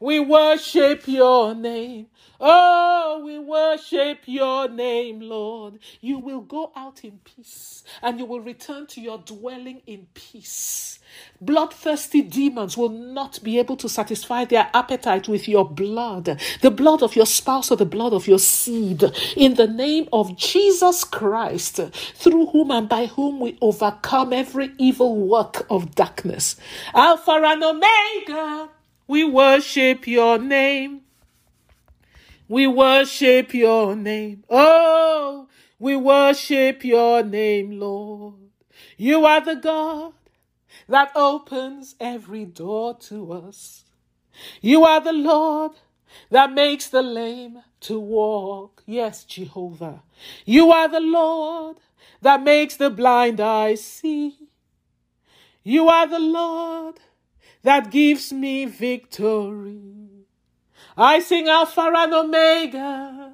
We 0.00 0.20
worship 0.20 1.06
your 1.06 1.54
name. 1.54 2.08
Oh, 2.40 3.22
we 3.24 3.38
worship 3.38 4.20
your 4.26 4.68
name, 4.68 5.20
Lord. 5.20 5.78
You 6.00 6.18
will 6.18 6.40
go 6.40 6.72
out 6.76 7.04
in 7.04 7.20
peace 7.24 7.84
and 8.02 8.18
you 8.18 8.26
will 8.26 8.40
return 8.40 8.86
to 8.88 9.00
your 9.00 9.18
dwelling 9.18 9.82
in 9.86 10.08
peace. 10.14 10.98
Bloodthirsty 11.40 12.22
demons 12.22 12.76
will 12.76 12.88
not 12.90 13.42
be 13.44 13.58
able 13.58 13.76
to 13.76 13.88
satisfy 13.88 14.44
their 14.44 14.68
appetite 14.74 15.28
with 15.28 15.48
your 15.48 15.68
blood, 15.68 16.40
the 16.60 16.70
blood 16.70 17.02
of 17.02 17.16
your 17.16 17.26
spouse 17.26 17.70
or 17.70 17.76
the 17.76 17.86
blood 17.86 18.12
of 18.12 18.26
your 18.26 18.40
seed. 18.40 19.04
In 19.36 19.54
the 19.54 19.68
name 19.68 20.08
of 20.12 20.36
Jesus 20.36 21.04
Christ, 21.04 21.80
through 22.16 22.46
whom 22.46 22.70
and 22.72 22.88
by 22.88 23.06
whom 23.06 23.40
we 23.40 23.56
overcome 23.62 24.32
every 24.32 24.72
evil 24.78 25.16
work 25.16 25.66
of 25.70 25.94
darkness. 25.94 26.56
Alpha 26.94 27.32
and 27.32 27.62
Omega, 27.64 28.70
we 29.08 29.24
worship 29.24 30.06
your 30.08 30.38
name. 30.38 31.02
We 32.48 32.66
worship 32.66 33.54
your 33.54 33.96
name. 33.96 34.44
Oh, 34.50 35.48
we 35.78 35.96
worship 35.96 36.84
your 36.84 37.22
name, 37.22 37.80
Lord. 37.80 38.34
You 38.96 39.24
are 39.24 39.40
the 39.40 39.56
God 39.56 40.12
that 40.88 41.10
opens 41.14 41.94
every 41.98 42.44
door 42.44 42.96
to 42.98 43.32
us. 43.32 43.84
You 44.60 44.84
are 44.84 45.00
the 45.00 45.12
Lord 45.12 45.72
that 46.30 46.52
makes 46.52 46.88
the 46.88 47.02
lame 47.02 47.62
to 47.80 47.98
walk. 47.98 48.82
Yes, 48.86 49.24
Jehovah. 49.24 50.02
You 50.44 50.70
are 50.70 50.88
the 50.88 51.00
Lord 51.00 51.78
that 52.20 52.42
makes 52.42 52.76
the 52.76 52.90
blind 52.90 53.40
eyes 53.40 53.82
see. 53.82 54.36
You 55.62 55.88
are 55.88 56.06
the 56.06 56.18
Lord 56.18 57.00
that 57.62 57.90
gives 57.90 58.32
me 58.32 58.66
victory. 58.66 60.03
I 60.96 61.20
sing 61.20 61.48
Alpha 61.48 61.90
and 61.94 62.14
Omega. 62.14 63.32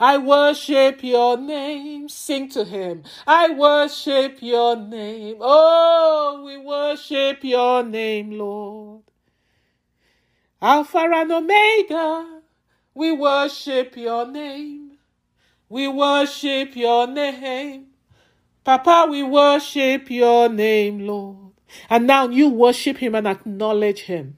I 0.00 0.18
worship 0.18 1.02
your 1.02 1.38
name. 1.38 2.08
Sing 2.08 2.48
to 2.50 2.64
him. 2.64 3.02
I 3.26 3.50
worship 3.50 4.38
your 4.40 4.76
name. 4.76 5.38
Oh, 5.40 6.42
we 6.44 6.58
worship 6.58 7.42
your 7.42 7.82
name, 7.82 8.32
Lord. 8.32 9.02
Alpha 10.60 10.98
and 10.98 11.32
Omega. 11.32 12.40
We 12.94 13.12
worship 13.12 13.96
your 13.96 14.26
name. 14.26 14.98
We 15.68 15.88
worship 15.88 16.76
your 16.76 17.06
name. 17.06 17.86
Papa, 18.64 19.06
we 19.10 19.22
worship 19.22 20.10
your 20.10 20.48
name, 20.48 21.06
Lord. 21.06 21.52
And 21.88 22.06
now 22.06 22.28
you 22.28 22.48
worship 22.48 22.98
him 22.98 23.14
and 23.14 23.26
acknowledge 23.26 24.02
him. 24.02 24.36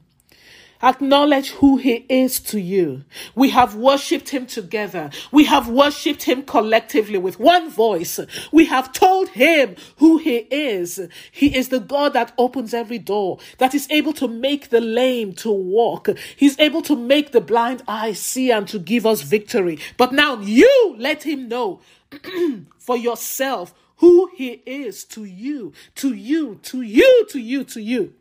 Acknowledge 0.83 1.49
who 1.51 1.77
he 1.77 2.05
is 2.09 2.39
to 2.39 2.59
you. 2.59 3.03
We 3.35 3.49
have 3.51 3.75
worshipped 3.75 4.29
him 4.29 4.45
together. 4.45 5.11
We 5.31 5.45
have 5.45 5.67
worshipped 5.69 6.23
him 6.23 6.43
collectively 6.43 7.17
with 7.17 7.39
one 7.39 7.69
voice. 7.69 8.19
We 8.51 8.65
have 8.65 8.91
told 8.91 9.29
him 9.29 9.75
who 9.97 10.17
he 10.17 10.37
is. 10.49 10.99
He 11.31 11.55
is 11.55 11.69
the 11.69 11.79
God 11.79 12.13
that 12.13 12.33
opens 12.37 12.73
every 12.73 12.97
door, 12.99 13.39
that 13.59 13.75
is 13.75 13.87
able 13.91 14.13
to 14.13 14.27
make 14.27 14.69
the 14.69 14.81
lame 14.81 15.33
to 15.33 15.51
walk. 15.51 16.09
He's 16.35 16.59
able 16.59 16.81
to 16.83 16.95
make 16.95 17.31
the 17.31 17.41
blind 17.41 17.83
eye 17.87 18.13
see 18.13 18.51
and 18.51 18.67
to 18.69 18.79
give 18.79 19.05
us 19.05 19.21
victory. 19.21 19.79
But 19.97 20.11
now 20.13 20.39
you 20.39 20.95
let 20.97 21.23
him 21.23 21.47
know 21.47 21.81
for 22.79 22.97
yourself 22.97 23.73
who 23.97 24.31
he 24.35 24.63
is 24.65 25.05
to 25.05 25.23
you, 25.25 25.73
to 25.95 26.13
you, 26.13 26.59
to 26.63 26.81
you, 26.81 27.25
to 27.29 27.39
you, 27.39 27.63
to 27.63 27.79
you. 27.79 28.13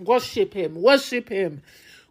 Worship 0.00 0.54
him, 0.54 0.80
worship 0.82 1.28
him. 1.30 1.62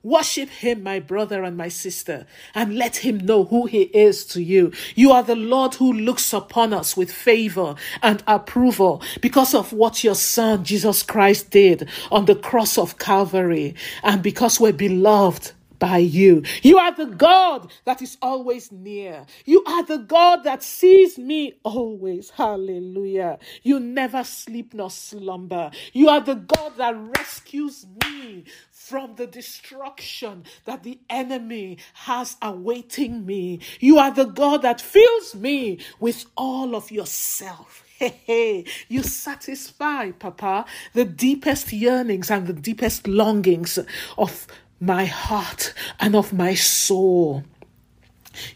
Worship 0.04 0.50
him, 0.50 0.84
my 0.84 1.00
brother 1.00 1.44
and 1.44 1.58
my 1.58 1.68
sister, 1.68 2.28
and 2.54 2.76
let 2.76 2.98
him 2.98 3.18
know 3.18 3.46
who 3.46 3.66
he 3.66 3.84
is 3.86 4.24
to 4.28 4.44
you. 4.44 4.72
You 4.94 5.12
are 5.12 5.24
the 5.24 5.36
Lord 5.36 5.74
who 5.74 5.92
looks 5.92 6.32
upon 6.32 6.74
us 6.74 6.96
with 6.96 7.12
favor 7.12 7.74
and 8.04 8.24
approval 8.28 9.02
because 9.20 9.56
of 9.56 9.74
what 9.74 10.04
your 10.04 10.14
son 10.14 10.64
Jesus 10.64 11.02
Christ 11.02 11.50
did 11.50 11.90
on 12.12 12.26
the 12.26 12.36
cross 12.36 12.78
of 12.78 13.00
Calvary 13.00 13.74
and 14.04 14.22
because 14.22 14.60
we're 14.60 14.74
beloved 14.74 15.54
by 15.80 15.98
you. 16.00 16.44
You 16.64 16.78
are 16.78 16.94
the 16.96 17.08
God 17.08 17.72
that 17.86 18.02
is 18.02 18.18
always 18.22 18.72
near. 18.72 19.26
You 19.46 19.64
are 19.66 19.84
the 19.84 19.98
God 20.00 20.44
that 20.44 20.64
sees 20.64 21.18
me 21.18 21.54
always. 21.64 22.30
Hallelujah. 22.32 23.40
You 23.64 23.80
never 23.80 24.24
sleep 24.24 24.74
nor 24.74 24.90
slumber. 24.92 25.72
You 25.94 26.10
are 26.10 26.22
the 26.22 26.36
God 26.36 26.74
that 26.78 26.96
rescues 27.18 27.86
me 28.06 28.46
from 28.72 29.16
the 29.16 29.28
destruction 29.28 30.44
that 30.66 30.84
the 30.84 31.00
enemy 31.10 31.78
has 31.94 32.38
awaiting 32.42 33.26
me. 33.26 33.60
You 33.80 34.00
are 34.00 34.12
the 34.12 34.26
God 34.26 34.62
that 34.64 34.82
fills 34.82 35.36
me 35.36 35.80
with 36.00 36.26
all 36.38 36.76
of 36.76 36.92
yourself. 36.92 37.84
Hey, 38.00 38.22
hey, 38.26 38.66
you 38.90 39.02
satisfy, 39.04 40.12
Papa, 40.12 40.66
the 40.94 41.06
deepest 41.06 41.74
yearnings 41.74 42.30
and 42.30 42.46
the 42.46 42.54
deepest 42.54 43.08
longings 43.08 43.80
of 44.18 44.46
my 44.80 45.06
heart 45.06 45.74
and 46.00 46.16
of 46.16 46.34
my 46.34 46.54
soul. 46.54 47.44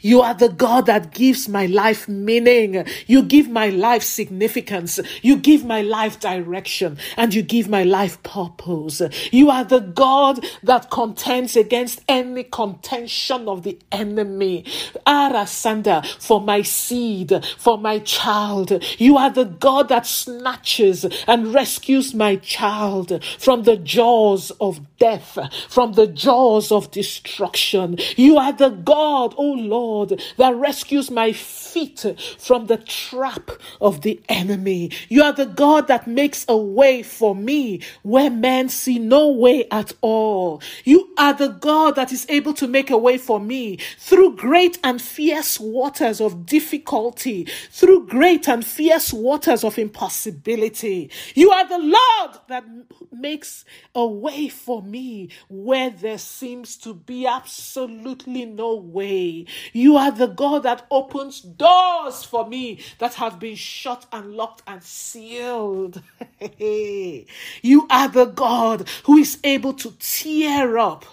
You 0.02 0.22
are 0.22 0.34
the 0.34 0.50
God 0.50 0.86
that 0.88 1.14
gives 1.14 1.48
my 1.50 1.66
life 1.66 2.08
meaning. 2.08 2.86
You 3.08 3.24
give 3.24 3.50
my 3.50 3.70
life 3.70 4.04
significance. 4.04 5.00
You 5.22 5.38
give 5.38 5.66
my 5.66 5.82
life 5.82 6.20
direction 6.20 6.98
and 7.18 7.34
you 7.34 7.42
give 7.42 7.70
my 7.70 7.84
life 7.84 8.22
purpose. 8.24 9.02
You 9.32 9.50
are 9.50 9.64
the 9.64 9.80
God 9.80 10.46
that 10.64 10.90
contends 10.90 11.56
against 11.56 12.02
any 12.08 12.44
contention 12.44 13.48
of 13.48 13.64
the 13.64 13.80
enemy. 13.92 14.66
Arasanda, 15.06 16.06
for 16.22 16.42
my 16.42 16.62
seed, 16.62 17.34
for 17.58 17.78
my 17.78 18.00
child. 18.00 18.84
You 18.98 19.18
are 19.18 19.30
the 19.30 19.46
God 19.46 19.90
that 19.90 20.06
snatches 20.06 21.06
and 21.28 21.54
rescues 21.54 22.14
my 22.14 22.36
child 22.38 23.24
from 23.40 23.64
the 23.64 23.78
jaws 23.78 24.52
of 24.60 24.80
death, 24.98 25.38
from 25.70 25.94
the 25.94 26.08
jaws 26.08 26.72
of 26.72 26.92
destruction. 26.92 27.98
You 28.16 28.38
are 28.38 28.54
the 28.54 28.70
God, 28.70 29.34
oh 29.38 29.54
Lord 29.70 30.22
that 30.38 30.56
rescues 30.56 31.12
my 31.12 31.32
feet 31.32 32.06
from 32.38 32.68
the 32.68 32.78
trap 32.78 33.52
of 33.80 34.02
the 34.02 34.22
enemy. 34.28 34.92
You 35.10 35.24
are 35.24 35.34
the 35.34 35.46
God 35.46 35.88
that 35.88 36.08
makes 36.08 36.46
a 36.48 36.58
way 36.58 37.04
for 37.04 37.36
me 37.36 37.82
where 38.04 38.30
men 38.30 38.70
see 38.70 39.00
no 39.00 39.30
way 39.30 39.68
at 39.72 39.94
all. 40.02 40.62
You 40.84 41.14
are 41.18 41.34
the 41.34 41.50
God 41.50 41.96
that 41.96 42.12
is 42.12 42.26
able 42.30 42.54
to 42.56 42.68
make 42.68 42.90
a 42.90 42.98
way 42.98 43.18
for 43.18 43.40
me 43.40 43.78
through 43.98 44.36
great 44.36 44.80
and 44.84 45.02
fierce 45.02 45.60
waters 45.60 46.22
of 46.22 46.46
difficulty, 46.46 47.48
through 47.72 48.08
great 48.08 48.48
and 48.48 48.66
fierce 48.66 49.14
waters 49.14 49.64
of 49.64 49.78
impossibility. 49.78 51.12
You 51.36 51.52
are 51.52 51.68
the 51.68 51.78
Lord 51.80 52.40
that 52.48 52.64
makes 53.12 53.66
a 53.96 54.06
way 54.06 54.48
for 54.50 54.82
me 54.82 55.30
where 55.50 55.90
there 55.90 56.18
seems 56.18 56.78
to 56.78 56.94
be 56.94 57.26
absolutely 57.26 58.46
no 58.46 58.76
way. 58.76 59.46
You 59.74 59.98
are 59.98 60.12
the 60.12 60.28
God 60.28 60.64
that 60.64 60.86
opens 60.92 61.42
doors 61.42 62.24
for 62.24 62.48
me 62.48 62.80
that 63.00 63.16
have 63.16 63.40
been 63.40 63.56
shut 63.56 64.06
and 64.12 64.34
locked 64.34 64.64
and 64.68 64.84
sealed. 64.84 66.02
you 66.60 67.88
are 67.90 68.08
the 68.08 68.26
God 68.26 68.88
who 69.06 69.18
is 69.18 69.40
able 69.44 69.74
to 69.74 69.94
tear 70.00 70.78
up 70.78 71.06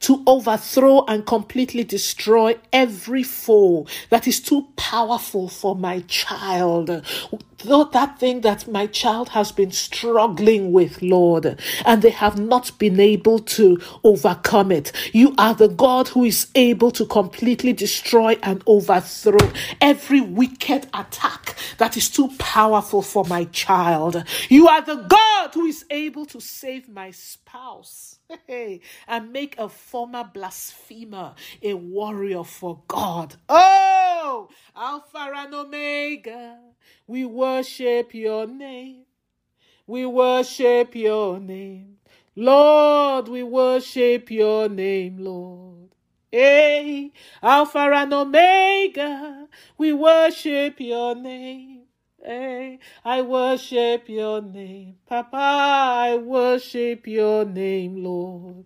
to 0.00 0.22
overthrow 0.26 1.04
and 1.06 1.26
completely 1.26 1.84
destroy 1.84 2.58
every 2.72 3.22
foe 3.22 3.86
that 4.10 4.26
is 4.26 4.40
too 4.40 4.68
powerful 4.76 5.48
for 5.48 5.74
my 5.74 6.00
child. 6.00 6.90
Though 7.64 7.84
that 7.84 8.18
thing 8.18 8.42
that 8.42 8.68
my 8.68 8.86
child 8.86 9.30
has 9.30 9.50
been 9.50 9.70
struggling 9.70 10.72
with, 10.72 11.00
Lord, 11.00 11.58
and 11.86 12.02
they 12.02 12.10
have 12.10 12.38
not 12.38 12.78
been 12.78 13.00
able 13.00 13.38
to 13.38 13.80
overcome 14.04 14.70
it. 14.70 14.92
You 15.12 15.34
are 15.38 15.54
the 15.54 15.68
God 15.68 16.08
who 16.08 16.24
is 16.24 16.48
able 16.54 16.90
to 16.92 17.06
completely 17.06 17.72
destroy 17.72 18.38
and 18.42 18.62
overthrow 18.66 19.50
every 19.80 20.20
wicked 20.20 20.88
attack 20.92 21.56
that 21.78 21.96
is 21.96 22.10
too 22.10 22.28
powerful 22.38 23.00
for 23.00 23.24
my 23.24 23.44
child. 23.46 24.22
You 24.50 24.68
are 24.68 24.82
the 24.82 24.96
God 24.96 25.54
who 25.54 25.64
is 25.66 25.84
able 25.90 26.26
to 26.26 26.40
save 26.40 26.88
my 26.88 27.10
spouse 27.12 28.18
and 29.08 29.32
make 29.32 29.56
a 29.58 29.68
former 29.68 30.24
blasphemer 30.24 31.34
a 31.62 31.74
warrior 31.74 32.44
for 32.44 32.82
God. 32.88 33.36
Oh, 33.48 34.48
Alpha 34.76 35.32
and 35.34 35.54
Omega, 35.54 36.58
we 37.06 37.24
worship 37.24 38.14
your 38.14 38.46
name. 38.46 39.02
We 39.86 40.06
worship 40.06 40.94
your 40.94 41.38
name. 41.38 41.98
Lord, 42.36 43.28
we 43.28 43.42
worship 43.42 44.30
your 44.30 44.68
name, 44.68 45.18
Lord. 45.18 45.90
Hey, 46.32 47.12
Alpha 47.42 47.78
and 47.78 48.12
Omega, 48.12 49.46
we 49.78 49.92
worship 49.92 50.80
your 50.80 51.14
name. 51.14 51.82
Hey, 52.24 52.78
I 53.04 53.22
worship 53.22 54.08
your 54.08 54.42
name. 54.42 54.96
Papa, 55.06 55.36
I 55.36 56.16
worship 56.16 57.06
your 57.06 57.44
name, 57.44 58.02
Lord. 58.02 58.64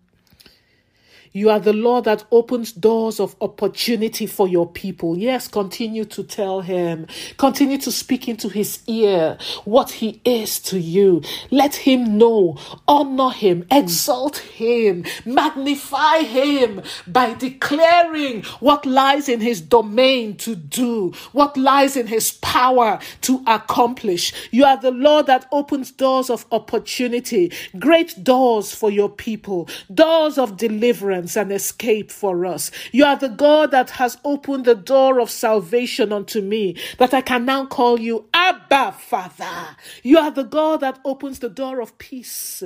You 1.32 1.50
are 1.50 1.60
the 1.60 1.72
Lord 1.72 2.04
that 2.04 2.24
opens 2.30 2.72
doors 2.72 3.20
of 3.20 3.36
opportunity 3.40 4.26
for 4.26 4.48
your 4.48 4.66
people. 4.66 5.16
Yes, 5.16 5.46
continue 5.46 6.04
to 6.06 6.22
tell 6.22 6.62
him. 6.62 7.06
Continue 7.36 7.78
to 7.78 7.92
speak 7.92 8.28
into 8.28 8.48
his 8.48 8.80
ear 8.86 9.36
what 9.64 9.90
he 9.90 10.20
is 10.24 10.58
to 10.60 10.80
you. 10.80 11.22
Let 11.50 11.74
him 11.74 12.16
know, 12.16 12.56
honor 12.86 13.30
him, 13.30 13.66
exalt 13.70 14.38
him, 14.38 15.04
magnify 15.24 16.20
him 16.20 16.82
by 17.06 17.34
declaring 17.34 18.42
what 18.60 18.86
lies 18.86 19.28
in 19.28 19.40
his 19.40 19.60
domain 19.60 20.36
to 20.38 20.54
do, 20.54 21.12
what 21.32 21.56
lies 21.56 21.96
in 21.96 22.06
his 22.06 22.32
power 22.32 22.98
to 23.22 23.42
accomplish. 23.46 24.32
You 24.50 24.64
are 24.64 24.80
the 24.80 24.90
Lord 24.90 25.26
that 25.26 25.46
opens 25.52 25.90
doors 25.90 26.30
of 26.30 26.46
opportunity, 26.52 27.52
great 27.78 28.24
doors 28.24 28.74
for 28.74 28.90
your 28.90 29.08
people, 29.08 29.68
doors 29.92 30.38
of 30.38 30.56
deliverance 30.56 31.17
deliverance 31.18 31.36
and 31.36 31.52
escape 31.52 32.10
for 32.10 32.46
us. 32.46 32.70
You 32.92 33.04
are 33.04 33.16
the 33.16 33.28
God 33.28 33.70
that 33.70 33.90
has 33.90 34.18
opened 34.24 34.64
the 34.64 34.74
door 34.74 35.20
of 35.20 35.30
salvation 35.30 36.12
unto 36.12 36.40
me, 36.40 36.76
that 36.98 37.14
I 37.14 37.20
can 37.20 37.44
now 37.44 37.66
call 37.66 38.00
you 38.00 38.26
Abba 38.32 38.92
Father. 38.92 39.76
You 40.02 40.18
are 40.18 40.30
the 40.30 40.44
God 40.44 40.80
that 40.80 40.98
opens 41.04 41.38
the 41.40 41.48
door 41.48 41.80
of 41.80 41.98
peace, 41.98 42.62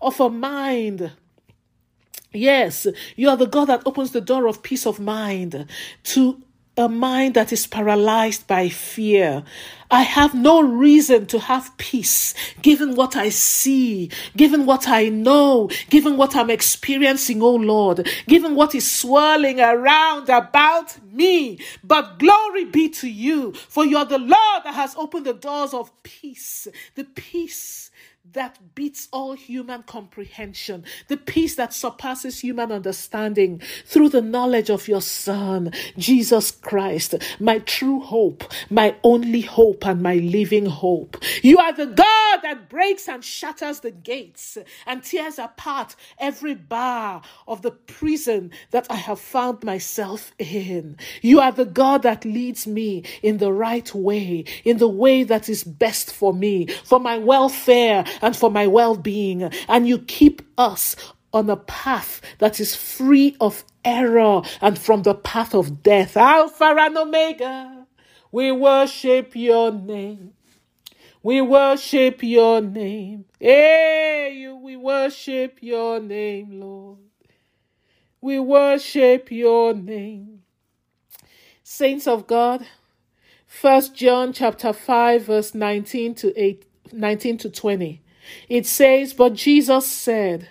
of 0.00 0.20
a 0.20 0.30
mind. 0.30 1.12
Yes, 2.32 2.86
you 3.16 3.30
are 3.30 3.36
the 3.36 3.46
God 3.46 3.66
that 3.66 3.82
opens 3.86 4.10
the 4.12 4.20
door 4.20 4.46
of 4.46 4.62
peace 4.62 4.86
of 4.86 5.00
mind 5.00 5.66
to 6.04 6.42
a 6.78 6.88
mind 6.88 7.34
that 7.34 7.52
is 7.52 7.66
paralyzed 7.66 8.46
by 8.46 8.68
fear. 8.68 9.42
I 9.90 10.02
have 10.02 10.34
no 10.34 10.60
reason 10.60 11.26
to 11.26 11.38
have 11.38 11.76
peace 11.78 12.34
given 12.62 12.94
what 12.94 13.16
I 13.16 13.30
see, 13.30 14.10
given 14.36 14.64
what 14.64 14.86
I 14.86 15.08
know, 15.08 15.70
given 15.90 16.16
what 16.16 16.36
I'm 16.36 16.50
experiencing, 16.50 17.42
oh 17.42 17.56
Lord, 17.56 18.06
given 18.28 18.54
what 18.54 18.74
is 18.74 18.90
swirling 18.90 19.60
around 19.60 20.28
about 20.28 20.96
me. 21.12 21.58
But 21.82 22.18
glory 22.18 22.66
be 22.66 22.88
to 22.90 23.08
you, 23.08 23.52
for 23.52 23.84
you're 23.84 24.04
the 24.04 24.18
Lord 24.18 24.62
that 24.64 24.74
has 24.74 24.94
opened 24.96 25.26
the 25.26 25.34
doors 25.34 25.74
of 25.74 25.90
peace, 26.02 26.68
the 26.94 27.04
peace 27.04 27.87
that 28.32 28.74
beats 28.74 29.08
all 29.12 29.32
human 29.32 29.82
comprehension, 29.84 30.84
the 31.08 31.16
peace 31.16 31.54
that 31.56 31.72
surpasses 31.72 32.40
human 32.40 32.70
understanding 32.70 33.60
through 33.86 34.08
the 34.10 34.20
knowledge 34.20 34.70
of 34.70 34.88
your 34.88 35.00
Son, 35.00 35.72
Jesus 35.96 36.50
Christ, 36.50 37.14
my 37.40 37.60
true 37.60 38.00
hope, 38.00 38.44
my 38.70 38.94
only 39.02 39.40
hope, 39.40 39.86
and 39.86 40.02
my 40.02 40.16
living 40.16 40.66
hope. 40.66 41.16
You 41.42 41.58
are 41.58 41.72
the 41.72 41.86
God 41.86 42.40
that 42.42 42.68
breaks 42.68 43.08
and 43.08 43.24
shatters 43.24 43.80
the 43.80 43.90
gates 43.90 44.58
and 44.86 45.02
tears 45.02 45.38
apart 45.38 45.96
every 46.18 46.54
bar 46.54 47.22
of 47.46 47.62
the 47.62 47.70
prison 47.70 48.50
that 48.72 48.86
I 48.90 48.96
have 48.96 49.20
found 49.20 49.64
myself 49.64 50.32
in. 50.38 50.96
You 51.22 51.40
are 51.40 51.52
the 51.52 51.64
God 51.64 52.02
that 52.02 52.24
leads 52.24 52.66
me 52.66 53.04
in 53.22 53.38
the 53.38 53.52
right 53.52 53.92
way, 53.94 54.44
in 54.64 54.76
the 54.78 54.88
way 54.88 55.22
that 55.22 55.48
is 55.48 55.64
best 55.64 56.12
for 56.12 56.34
me, 56.34 56.66
for 56.84 57.00
my 57.00 57.16
welfare 57.18 58.04
and 58.22 58.36
for 58.36 58.50
my 58.50 58.66
well 58.66 58.96
being. 58.96 59.50
And 59.68 59.88
you 59.88 59.98
keep 59.98 60.42
us 60.56 60.96
on 61.32 61.50
a 61.50 61.56
path 61.56 62.20
that 62.38 62.60
is 62.60 62.74
free 62.74 63.36
of 63.40 63.64
error 63.84 64.42
and 64.60 64.78
from 64.78 65.02
the 65.02 65.14
path 65.14 65.54
of 65.54 65.82
death. 65.82 66.16
Alpha 66.16 66.74
and 66.78 66.96
Omega, 66.96 67.86
we 68.32 68.52
worship 68.52 69.34
your 69.34 69.72
name. 69.72 70.32
We 71.22 71.40
worship 71.40 72.22
your 72.22 72.60
name. 72.60 73.24
Hey, 73.40 74.34
you, 74.36 74.56
we 74.56 74.76
worship 74.76 75.58
your 75.60 76.00
name, 76.00 76.60
Lord. 76.60 76.98
We 78.20 78.38
worship 78.40 79.30
your 79.30 79.74
name. 79.74 80.42
Saints 81.62 82.06
of 82.06 82.26
God, 82.26 82.66
First 83.46 83.94
John 83.94 84.32
chapter 84.32 84.72
5 84.72 85.22
verse 85.22 85.54
19 85.54 86.14
to 86.16 86.40
8 86.40 86.64
19 86.92 87.38
to 87.38 87.50
20. 87.50 88.02
It 88.48 88.66
says, 88.66 89.14
But 89.14 89.34
Jesus 89.34 89.86
said, 89.86 90.48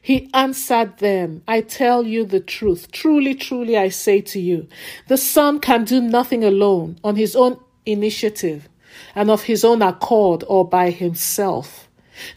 He 0.00 0.30
answered 0.34 0.98
them, 0.98 1.42
I 1.46 1.60
tell 1.60 2.06
you 2.06 2.24
the 2.24 2.40
truth. 2.40 2.90
Truly, 2.90 3.34
truly, 3.34 3.76
I 3.76 3.88
say 3.88 4.20
to 4.22 4.40
you, 4.40 4.68
the 5.08 5.16
Son 5.16 5.60
can 5.60 5.84
do 5.84 6.00
nothing 6.00 6.44
alone 6.44 6.98
on 7.04 7.16
his 7.16 7.36
own 7.36 7.58
initiative 7.86 8.68
and 9.14 9.30
of 9.30 9.44
his 9.44 9.64
own 9.64 9.82
accord 9.82 10.44
or 10.46 10.66
by 10.66 10.90
himself. 10.90 11.88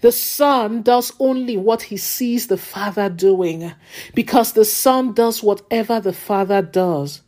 The 0.02 0.12
Son 0.12 0.82
does 0.82 1.14
only 1.20 1.56
what 1.56 1.84
he 1.84 1.98
sees 1.98 2.48
the 2.48 2.58
Father 2.58 3.10
doing, 3.10 3.74
because 4.16 4.54
the 4.54 4.66
Son 4.66 5.14
does 5.14 5.44
whatever 5.44 6.00
the 6.00 6.14
Father 6.14 6.62
does. 6.62 7.22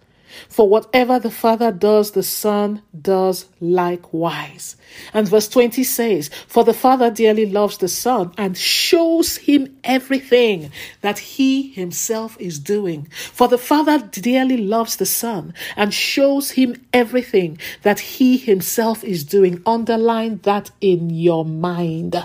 For 0.48 0.68
whatever 0.68 1.20
the 1.20 1.32
Father 1.32 1.72
does, 1.72 2.12
the 2.12 2.24
Son 2.24 2.82
does 3.00 3.46
likewise. 3.60 4.76
And 5.14 5.28
verse 5.28 5.48
20 5.48 5.84
says, 5.84 6.30
For 6.48 6.64
the 6.64 6.74
Father 6.74 7.12
dearly 7.12 7.46
loves 7.46 7.78
the 7.78 7.88
Son 7.88 8.34
and 8.38 8.58
shows 8.58 9.38
him 9.38 9.78
everything 9.84 10.72
that 11.02 11.20
he 11.20 11.72
himself 11.72 12.38
is 12.40 12.60
doing. 12.60 13.08
For 13.12 13.48
the 13.48 13.58
Father 13.58 14.00
dearly 14.00 14.58
loves 14.58 14.96
the 14.96 15.06
Son 15.06 15.54
and 15.76 15.94
shows 15.94 16.52
him 16.52 16.86
everything 16.94 17.58
that 17.84 18.00
he 18.00 18.38
himself 18.38 19.04
is 19.04 19.24
doing. 19.24 19.62
Underline 19.66 20.40
that 20.44 20.72
in 20.82 21.10
your 21.10 21.46
mind. 21.46 22.24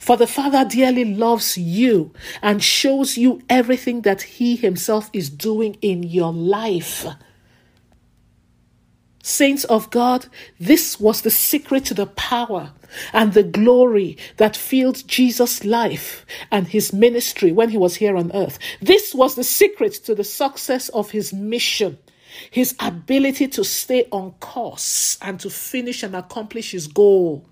For 0.00 0.16
the 0.16 0.26
Father 0.26 0.64
dearly 0.64 1.04
loves 1.04 1.56
you 1.56 2.12
and 2.42 2.62
shows 2.62 3.16
you 3.16 3.42
everything 3.48 4.00
that 4.00 4.22
He 4.22 4.56
Himself 4.56 5.10
is 5.12 5.28
doing 5.30 5.76
in 5.82 6.02
your 6.02 6.32
life. 6.32 7.06
Saints 9.22 9.64
of 9.64 9.90
God, 9.90 10.26
this 10.58 10.98
was 10.98 11.20
the 11.20 11.30
secret 11.30 11.84
to 11.84 11.94
the 11.94 12.06
power 12.06 12.72
and 13.12 13.34
the 13.34 13.42
glory 13.42 14.16
that 14.38 14.56
filled 14.56 15.06
Jesus' 15.06 15.64
life 15.66 16.24
and 16.50 16.66
his 16.66 16.94
ministry 16.94 17.52
when 17.52 17.68
he 17.68 17.76
was 17.76 17.96
here 17.96 18.16
on 18.16 18.32
earth. 18.34 18.58
This 18.80 19.14
was 19.14 19.34
the 19.34 19.44
secret 19.44 19.92
to 20.04 20.14
the 20.14 20.24
success 20.24 20.88
of 20.88 21.10
his 21.10 21.34
mission, 21.34 21.98
his 22.50 22.74
ability 22.80 23.48
to 23.48 23.64
stay 23.64 24.08
on 24.10 24.32
course 24.40 25.18
and 25.20 25.38
to 25.40 25.50
finish 25.50 26.02
and 26.02 26.16
accomplish 26.16 26.70
his 26.70 26.86
goal. 26.86 27.44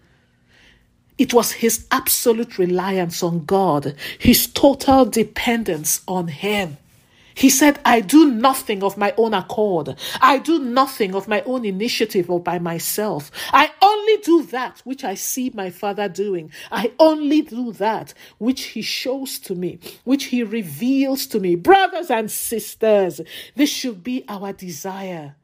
It 1.18 1.34
was 1.34 1.52
his 1.52 1.86
absolute 1.90 2.58
reliance 2.58 3.22
on 3.22 3.44
God, 3.44 3.94
his 4.18 4.46
total 4.46 5.04
dependence 5.04 6.00
on 6.06 6.28
him. 6.28 6.78
He 7.34 7.50
said, 7.50 7.78
I 7.84 8.00
do 8.00 8.28
nothing 8.32 8.82
of 8.82 8.96
my 8.96 9.14
own 9.16 9.32
accord. 9.32 9.96
I 10.20 10.38
do 10.38 10.58
nothing 10.58 11.14
of 11.14 11.28
my 11.28 11.40
own 11.42 11.64
initiative 11.64 12.28
or 12.28 12.40
by 12.40 12.58
myself. 12.58 13.30
I 13.52 13.70
only 13.80 14.16
do 14.16 14.42
that 14.46 14.80
which 14.84 15.04
I 15.04 15.14
see 15.14 15.50
my 15.54 15.70
Father 15.70 16.08
doing. 16.08 16.50
I 16.72 16.90
only 16.98 17.42
do 17.42 17.72
that 17.74 18.12
which 18.38 18.64
He 18.64 18.82
shows 18.82 19.38
to 19.40 19.54
me, 19.54 19.78
which 20.02 20.24
He 20.24 20.42
reveals 20.42 21.28
to 21.28 21.38
me. 21.38 21.54
Brothers 21.54 22.10
and 22.10 22.28
sisters, 22.28 23.20
this 23.54 23.70
should 23.70 24.02
be 24.02 24.24
our 24.28 24.52
desire. 24.52 25.36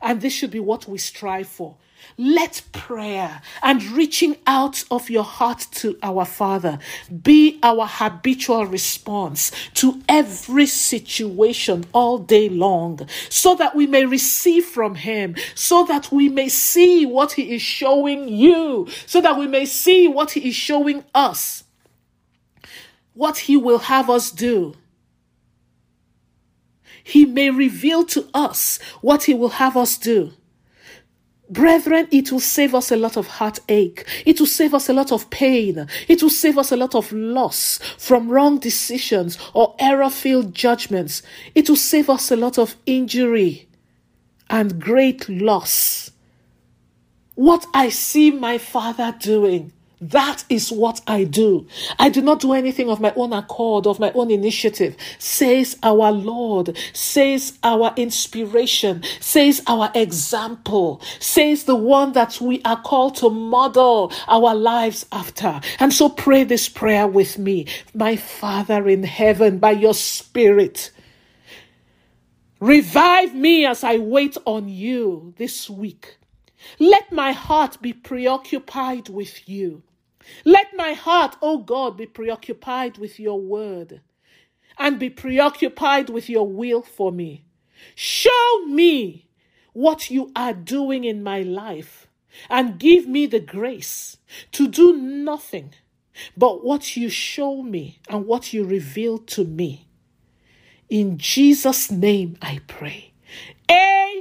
And 0.00 0.22
this 0.22 0.32
should 0.32 0.50
be 0.50 0.60
what 0.60 0.88
we 0.88 0.96
strive 0.96 1.48
for. 1.48 1.76
Let 2.16 2.62
prayer 2.72 3.42
and 3.62 3.82
reaching 3.82 4.36
out 4.46 4.84
of 4.90 5.10
your 5.10 5.24
heart 5.24 5.66
to 5.72 5.98
our 6.02 6.24
Father 6.24 6.78
be 7.22 7.58
our 7.62 7.86
habitual 7.86 8.66
response 8.66 9.50
to 9.74 10.00
every 10.08 10.66
situation 10.66 11.84
all 11.92 12.18
day 12.18 12.48
long, 12.48 13.08
so 13.28 13.54
that 13.56 13.74
we 13.74 13.86
may 13.86 14.04
receive 14.04 14.64
from 14.64 14.94
Him, 14.94 15.34
so 15.54 15.84
that 15.84 16.12
we 16.12 16.28
may 16.28 16.48
see 16.48 17.04
what 17.04 17.32
He 17.32 17.54
is 17.54 17.62
showing 17.62 18.28
you, 18.28 18.88
so 19.06 19.20
that 19.20 19.38
we 19.38 19.46
may 19.46 19.64
see 19.64 20.06
what 20.06 20.32
He 20.32 20.48
is 20.48 20.54
showing 20.54 21.04
us, 21.14 21.64
what 23.14 23.38
He 23.38 23.56
will 23.56 23.78
have 23.78 24.08
us 24.08 24.30
do. 24.30 24.74
He 27.02 27.26
may 27.26 27.50
reveal 27.50 28.04
to 28.06 28.28
us 28.32 28.78
what 29.02 29.24
He 29.24 29.34
will 29.34 29.50
have 29.50 29.76
us 29.76 29.98
do. 29.98 30.32
Brethren, 31.54 32.08
it 32.10 32.32
will 32.32 32.40
save 32.40 32.74
us 32.74 32.90
a 32.90 32.96
lot 32.96 33.16
of 33.16 33.28
heartache. 33.28 34.04
It 34.26 34.40
will 34.40 34.48
save 34.48 34.74
us 34.74 34.88
a 34.88 34.92
lot 34.92 35.12
of 35.12 35.30
pain. 35.30 35.86
It 36.08 36.20
will 36.20 36.28
save 36.28 36.58
us 36.58 36.72
a 36.72 36.76
lot 36.76 36.96
of 36.96 37.12
loss 37.12 37.78
from 37.96 38.28
wrong 38.28 38.58
decisions 38.58 39.38
or 39.54 39.76
error 39.78 40.10
filled 40.10 40.52
judgments. 40.52 41.22
It 41.54 41.68
will 41.68 41.76
save 41.76 42.10
us 42.10 42.32
a 42.32 42.36
lot 42.36 42.58
of 42.58 42.74
injury 42.86 43.68
and 44.50 44.80
great 44.80 45.28
loss. 45.28 46.10
What 47.36 47.64
I 47.72 47.88
see 47.88 48.32
my 48.32 48.58
father 48.58 49.14
doing 49.16 49.72
that 50.00 50.44
is 50.48 50.70
what 50.70 51.00
I 51.06 51.24
do. 51.24 51.66
I 51.98 52.08
do 52.08 52.20
not 52.20 52.40
do 52.40 52.52
anything 52.52 52.90
of 52.90 53.00
my 53.00 53.12
own 53.16 53.32
accord, 53.32 53.86
of 53.86 54.00
my 54.00 54.10
own 54.12 54.30
initiative, 54.30 54.96
says 55.18 55.78
our 55.82 56.10
Lord, 56.10 56.76
says 56.92 57.58
our 57.62 57.92
inspiration, 57.96 59.02
says 59.20 59.62
our 59.66 59.90
example, 59.94 61.00
says 61.20 61.64
the 61.64 61.76
one 61.76 62.12
that 62.12 62.40
we 62.40 62.60
are 62.64 62.80
called 62.80 63.16
to 63.16 63.30
model 63.30 64.12
our 64.28 64.54
lives 64.54 65.06
after. 65.12 65.60
And 65.78 65.92
so 65.92 66.08
pray 66.08 66.44
this 66.44 66.68
prayer 66.68 67.06
with 67.06 67.38
me. 67.38 67.66
My 67.94 68.16
Father 68.16 68.88
in 68.88 69.04
heaven, 69.04 69.58
by 69.58 69.72
your 69.72 69.94
Spirit, 69.94 70.90
revive 72.60 73.34
me 73.34 73.64
as 73.64 73.84
I 73.84 73.98
wait 73.98 74.36
on 74.44 74.68
you 74.68 75.34
this 75.36 75.70
week. 75.70 76.18
Let 76.78 77.12
my 77.12 77.32
heart 77.32 77.80
be 77.80 77.92
preoccupied 77.92 79.08
with 79.08 79.48
you. 79.48 79.82
Let 80.44 80.74
my 80.76 80.92
heart, 80.94 81.36
O 81.42 81.52
oh 81.54 81.58
God, 81.58 81.96
be 81.96 82.06
preoccupied 82.06 82.98
with 82.98 83.20
your 83.20 83.40
word 83.40 84.00
and 84.78 84.98
be 84.98 85.10
preoccupied 85.10 86.08
with 86.08 86.28
your 86.28 86.46
will 86.46 86.82
for 86.82 87.12
me. 87.12 87.44
Show 87.94 88.66
me 88.66 89.28
what 89.72 90.10
you 90.10 90.32
are 90.34 90.54
doing 90.54 91.04
in 91.04 91.22
my 91.22 91.42
life 91.42 92.08
and 92.48 92.78
give 92.78 93.06
me 93.06 93.26
the 93.26 93.40
grace 93.40 94.16
to 94.52 94.66
do 94.66 94.96
nothing 94.96 95.74
but 96.36 96.64
what 96.64 96.96
you 96.96 97.08
show 97.08 97.62
me 97.62 97.98
and 98.08 98.26
what 98.26 98.52
you 98.52 98.64
reveal 98.64 99.18
to 99.18 99.44
me. 99.44 99.88
In 100.88 101.18
Jesus' 101.18 101.90
name 101.90 102.36
I 102.40 102.60
pray. 102.66 103.12
Amen. 103.70 104.13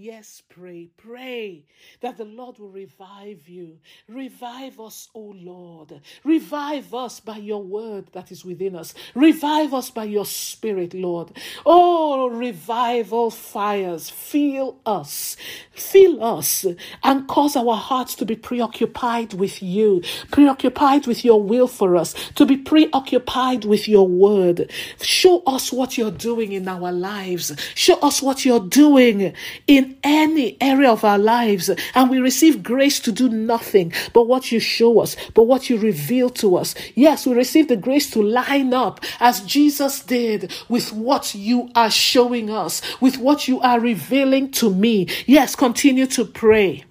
Yes, 0.00 0.44
pray, 0.48 0.90
pray 0.96 1.64
that 2.02 2.16
the 2.16 2.24
Lord 2.24 2.60
will 2.60 2.70
revive 2.70 3.48
you. 3.48 3.78
Revive 4.08 4.78
us, 4.78 5.08
O 5.12 5.34
Lord. 5.36 6.00
Revive 6.22 6.94
us 6.94 7.18
by 7.18 7.38
your 7.38 7.64
word 7.64 8.06
that 8.12 8.30
is 8.30 8.44
within 8.44 8.76
us. 8.76 8.94
Revive 9.16 9.74
us 9.74 9.90
by 9.90 10.04
your 10.04 10.24
spirit, 10.24 10.94
Lord. 10.94 11.32
Oh, 11.66 12.28
revival 12.28 13.32
fires, 13.32 14.08
fill 14.08 14.78
us, 14.86 15.36
fill 15.72 16.22
us, 16.22 16.64
and 17.02 17.26
cause 17.26 17.56
our 17.56 17.76
hearts 17.76 18.14
to 18.16 18.24
be 18.24 18.36
preoccupied 18.36 19.34
with 19.34 19.60
you, 19.60 20.02
preoccupied 20.30 21.08
with 21.08 21.24
your 21.24 21.42
will 21.42 21.66
for 21.66 21.96
us, 21.96 22.14
to 22.36 22.46
be 22.46 22.56
preoccupied 22.56 23.64
with 23.64 23.88
your 23.88 24.06
word. 24.06 24.70
Show 25.02 25.42
us 25.44 25.72
what 25.72 25.98
you're 25.98 26.12
doing 26.12 26.52
in 26.52 26.68
our 26.68 26.92
lives. 26.92 27.52
Show 27.74 27.98
us 27.98 28.22
what 28.22 28.44
you're 28.44 28.60
doing 28.60 29.34
in 29.66 29.87
any 30.02 30.56
area 30.60 30.90
of 30.90 31.04
our 31.04 31.18
lives, 31.18 31.70
and 31.94 32.10
we 32.10 32.18
receive 32.18 32.62
grace 32.62 33.00
to 33.00 33.12
do 33.12 33.28
nothing 33.28 33.92
but 34.12 34.26
what 34.26 34.50
you 34.50 34.60
show 34.60 35.00
us, 35.00 35.16
but 35.34 35.44
what 35.44 35.70
you 35.70 35.78
reveal 35.78 36.30
to 36.30 36.56
us. 36.56 36.74
Yes, 36.94 37.26
we 37.26 37.34
receive 37.34 37.68
the 37.68 37.76
grace 37.76 38.10
to 38.10 38.22
line 38.22 38.74
up 38.74 39.00
as 39.20 39.40
Jesus 39.40 40.00
did 40.02 40.52
with 40.68 40.92
what 40.92 41.34
you 41.34 41.70
are 41.74 41.90
showing 41.90 42.50
us, 42.50 42.82
with 43.00 43.18
what 43.18 43.48
you 43.48 43.60
are 43.60 43.80
revealing 43.80 44.50
to 44.52 44.70
me. 44.70 45.06
Yes, 45.26 45.54
continue 45.54 46.06
to 46.06 46.24
pray. 46.24 46.84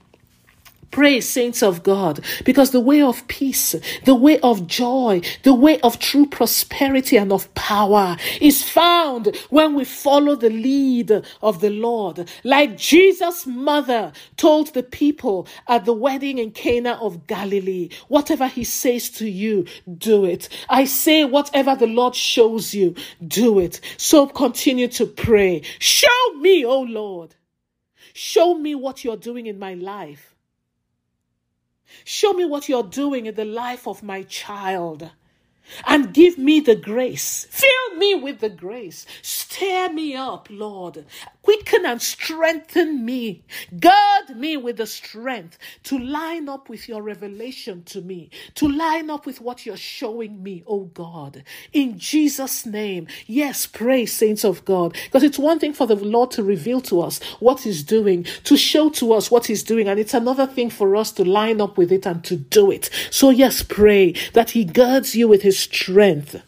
Pray, 0.92 1.20
saints 1.20 1.62
of 1.62 1.84
God, 1.84 2.24
because 2.46 2.72
the 2.72 2.80
way 2.80 3.02
of 3.02 3.28
peace, 3.28 3.76
the 4.06 4.16
way 4.16 4.40
of 4.40 4.68
joy, 4.68 5.22
the 5.44 5.54
way 5.54 5.80
of 5.82 6.00
true 6.00 6.26
prosperity 6.26 7.18
and 7.18 7.32
of 7.32 7.54
power 7.56 8.18
is 8.40 8.64
found 8.64 9.36
when 9.50 9.76
we 9.76 9.84
follow 9.84 10.36
the 10.36 10.50
lead 10.50 11.12
of 11.42 11.62
the 11.62 11.70
Lord. 11.70 12.30
Like 12.44 12.78
Jesus' 12.78 13.46
mother 13.46 14.14
told 14.38 14.74
the 14.74 14.84
people 14.84 15.48
at 15.68 15.86
the 15.86 15.94
wedding 15.94 16.38
in 16.38 16.52
Cana 16.52 16.94
of 17.02 17.28
Galilee, 17.28 17.90
whatever 18.08 18.48
he 18.48 18.64
says 18.64 19.10
to 19.12 19.30
you, 19.30 19.66
do 19.98 20.26
it. 20.26 20.50
I 20.70 20.86
say, 20.86 21.26
whatever 21.26 21.76
the 21.76 21.88
Lord 21.88 22.16
shows 22.16 22.74
you, 22.74 22.96
do 23.26 23.60
it. 23.60 23.82
So 23.98 24.26
continue 24.28 24.88
to 24.90 25.06
pray. 25.06 25.64
Show 25.80 26.34
me, 26.40 26.66
O 26.66 26.82
Lord. 26.82 27.36
Show 28.14 28.56
me 28.56 28.74
what 28.74 29.04
you're 29.04 29.18
doing 29.18 29.46
in 29.46 29.60
my 29.60 29.74
life. 29.74 30.37
Show 32.04 32.34
me 32.34 32.46
what 32.46 32.70
you're 32.70 32.84
doing 32.84 33.26
in 33.26 33.36
the 33.36 33.46
life 33.46 33.88
of 33.88 34.04
my 34.04 34.24
child 34.24 35.12
and 35.86 36.14
give 36.14 36.38
me 36.38 36.60
the 36.60 36.76
grace. 36.76 37.48
Fill 37.50 37.96
me 37.98 38.16
with 38.16 38.40
the 38.40 38.50
grace. 38.50 39.06
Stir 39.22 39.90
me 39.90 40.16
up, 40.16 40.48
Lord. 40.50 41.06
Quicken 41.48 41.86
and 41.86 42.02
strengthen 42.02 43.06
me. 43.06 43.42
Gird 43.80 44.36
me 44.36 44.58
with 44.58 44.76
the 44.76 44.86
strength 44.86 45.58
to 45.84 45.98
line 45.98 46.50
up 46.50 46.68
with 46.68 46.90
your 46.90 47.02
revelation 47.02 47.84
to 47.84 48.02
me, 48.02 48.32
to 48.56 48.68
line 48.68 49.10
up 49.10 49.26
with 49.26 49.40
what 49.40 49.66
you're 49.66 49.78
showing 49.78 50.44
me, 50.44 50.66
oh 50.68 50.92
God. 50.94 51.46
In 51.72 51.98
Jesus' 51.98 52.66
name. 52.66 53.08
Yes, 53.28 53.66
pray, 53.66 54.06
saints 54.06 54.44
of 54.44 54.66
God. 54.66 54.98
Because 55.06 55.24
it's 55.24 55.40
one 55.40 55.58
thing 55.58 55.72
for 55.72 55.88
the 55.88 55.96
Lord 55.96 56.32
to 56.32 56.44
reveal 56.44 56.82
to 56.82 57.00
us 57.00 57.24
what 57.40 57.62
He's 57.62 57.82
doing, 57.82 58.26
to 58.44 58.58
show 58.58 58.90
to 58.90 59.14
us 59.14 59.32
what 59.32 59.46
He's 59.46 59.64
doing, 59.64 59.88
and 59.88 60.02
it's 60.02 60.14
another 60.14 60.48
thing 60.48 60.70
for 60.70 60.98
us 60.98 61.14
to 61.14 61.24
line 61.24 61.62
up 61.62 61.78
with 61.78 61.94
it 61.94 62.06
and 62.06 62.26
to 62.26 62.36
do 62.36 62.70
it. 62.72 62.90
So, 63.10 63.30
yes, 63.30 63.64
pray 63.64 64.16
that 64.34 64.50
He 64.50 64.66
girds 64.66 65.16
you 65.16 65.30
with 65.30 65.44
His 65.44 65.58
strength 65.58 66.42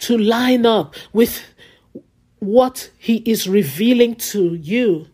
to 0.00 0.16
line 0.16 0.66
up 0.66 0.94
with 1.12 1.42
what 2.38 2.90
He 2.98 3.16
is 3.26 3.48
revealing 3.48 4.14
to 4.16 4.54
you. 4.54 5.08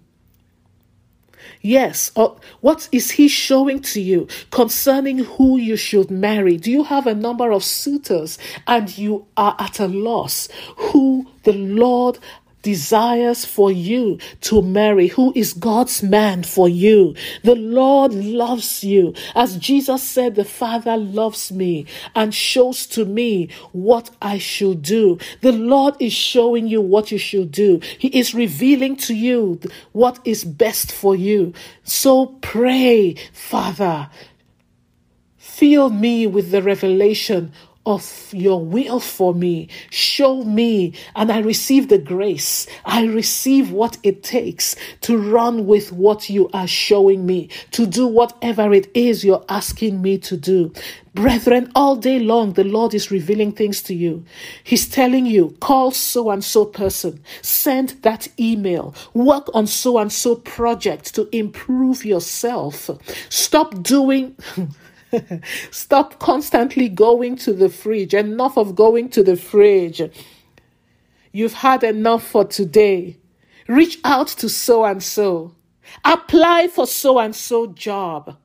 Yes, 1.61 2.11
or 2.17 2.37
what 2.61 2.89
is 2.91 3.13
he 3.13 3.29
showing 3.29 3.81
to 3.83 4.01
you 4.01 4.27
concerning 4.51 5.19
who 5.19 5.57
you 5.57 5.77
should 5.77 6.11
marry? 6.11 6.57
Do 6.57 6.71
you 6.73 6.83
have 6.85 7.07
a 7.07 7.15
number 7.15 7.53
of 7.53 7.63
suitors 7.63 8.37
and 8.67 8.97
you 8.99 9.27
are 9.37 9.55
at 9.59 9.79
a 9.79 9.87
loss 9.87 10.49
who 10.77 11.29
the 11.45 11.53
Lord 11.53 12.19
desires 12.63 13.45
for 13.45 13.71
you 13.71 14.19
to 14.43 14.63
marry, 14.63 15.09
who 15.09 15.33
is 15.35 15.53
God's 15.53 16.03
man 16.03 16.43
for 16.43 16.69
you. 16.69 17.15
The 17.43 17.57
Lord 17.57 18.15
loves 18.15 18.83
you. 18.85 19.15
As 19.35 19.57
Jesus 19.57 20.03
said, 20.03 20.37
the 20.37 20.45
Father 20.45 20.97
loves 20.97 21.53
me 21.53 21.87
and 22.15 22.35
shows 22.35 22.87
to 22.89 23.05
me 23.05 23.51
what 23.73 24.11
I 24.23 24.39
should 24.39 24.83
do. 24.83 25.19
The 25.41 25.53
Lord 25.53 25.97
is 26.01 26.13
showing 26.13 26.69
you 26.69 26.81
what 26.81 27.11
you 27.11 27.19
should 27.19 27.51
do. 27.51 27.81
He 27.99 28.09
is 28.09 28.35
revealing 28.35 28.97
to 28.97 29.15
you 29.15 29.61
what 29.93 30.21
is 30.25 30.45
best 30.45 30.93
for 30.93 31.15
you. 31.15 31.53
So 31.83 32.27
pray, 32.41 33.17
Father, 33.33 34.09
fill 35.37 35.91
me 35.91 36.27
with 36.27 36.51
the 36.51 36.63
revelation 36.63 37.53
of 37.87 38.29
your 38.33 38.65
will 38.65 39.01
for 39.01 39.35
me. 39.35 39.69
Show 39.91 40.45
me, 40.45 40.95
and 41.17 41.31
I 41.33 41.41
receive 41.41 41.89
the 41.89 41.99
grace. 41.99 42.67
I 42.85 43.05
receive 43.05 43.71
what 43.73 43.99
it 44.03 44.23
takes 44.23 44.77
to 45.03 45.19
run 45.19 45.67
with 45.67 45.93
what 45.93 46.31
you 46.31 46.49
are 46.53 46.67
showing 46.67 47.27
me, 47.27 47.49
to 47.73 47.87
do 47.87 48.07
whatever 48.07 48.73
it 48.73 48.91
is 48.95 49.25
you're 49.25 49.45
asking 49.49 50.01
me 50.01 50.19
to 50.19 50.37
do. 50.37 50.73
Brethren, 51.15 51.71
all 51.75 51.97
day 51.97 52.19
long, 52.19 52.55
the 52.55 52.65
Lord 52.65 52.95
is 52.95 53.11
revealing 53.11 53.53
things 53.53 53.83
to 53.83 53.95
you. 53.95 54.25
He's 54.65 54.89
telling 54.89 55.27
you, 55.27 55.55
call 55.61 55.91
so 55.91 56.31
and 56.31 56.43
so 56.43 56.65
person, 56.65 57.23
send 57.43 57.91
that 58.03 58.29
email, 58.41 58.95
work 59.13 59.49
on 59.53 59.67
so 59.67 59.99
and 59.99 60.11
so 60.11 60.37
project 60.37 61.15
to 61.17 61.29
improve 61.37 62.05
yourself. 62.05 62.89
Stop 63.29 63.83
doing. 63.83 64.37
Stop 65.71 66.19
constantly 66.19 66.89
going 66.89 67.37
to 67.37 67.53
the 67.53 67.69
fridge. 67.69 68.15
Enough 68.15 68.57
of 68.57 68.75
going 68.75 69.09
to 69.11 69.23
the 69.23 69.37
fridge. 69.37 70.03
You've 71.33 71.55
had 71.55 71.83
enough 71.83 72.27
for 72.27 72.45
today. 72.45 73.19
Reach 73.69 73.99
out 74.05 74.29
to 74.29 74.49
so 74.49 74.85
and 74.85 75.03
so. 75.03 75.55
Apply 76.05 76.69
for 76.69 76.87
so 76.87 77.19
and 77.19 77.35
so 77.35 77.67
job. 77.69 78.37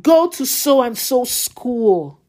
Go 0.00 0.28
to 0.28 0.44
so 0.44 0.82
and 0.82 0.96
so 0.96 1.24
school. 1.24 2.20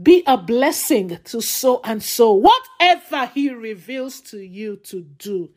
Be 0.00 0.22
a 0.26 0.36
blessing 0.36 1.18
to 1.24 1.40
so 1.40 1.80
and 1.82 2.02
so. 2.02 2.32
Whatever 2.32 3.26
he 3.34 3.50
reveals 3.50 4.20
to 4.22 4.38
you 4.38 4.76
to 4.84 5.00
do, 5.00 5.50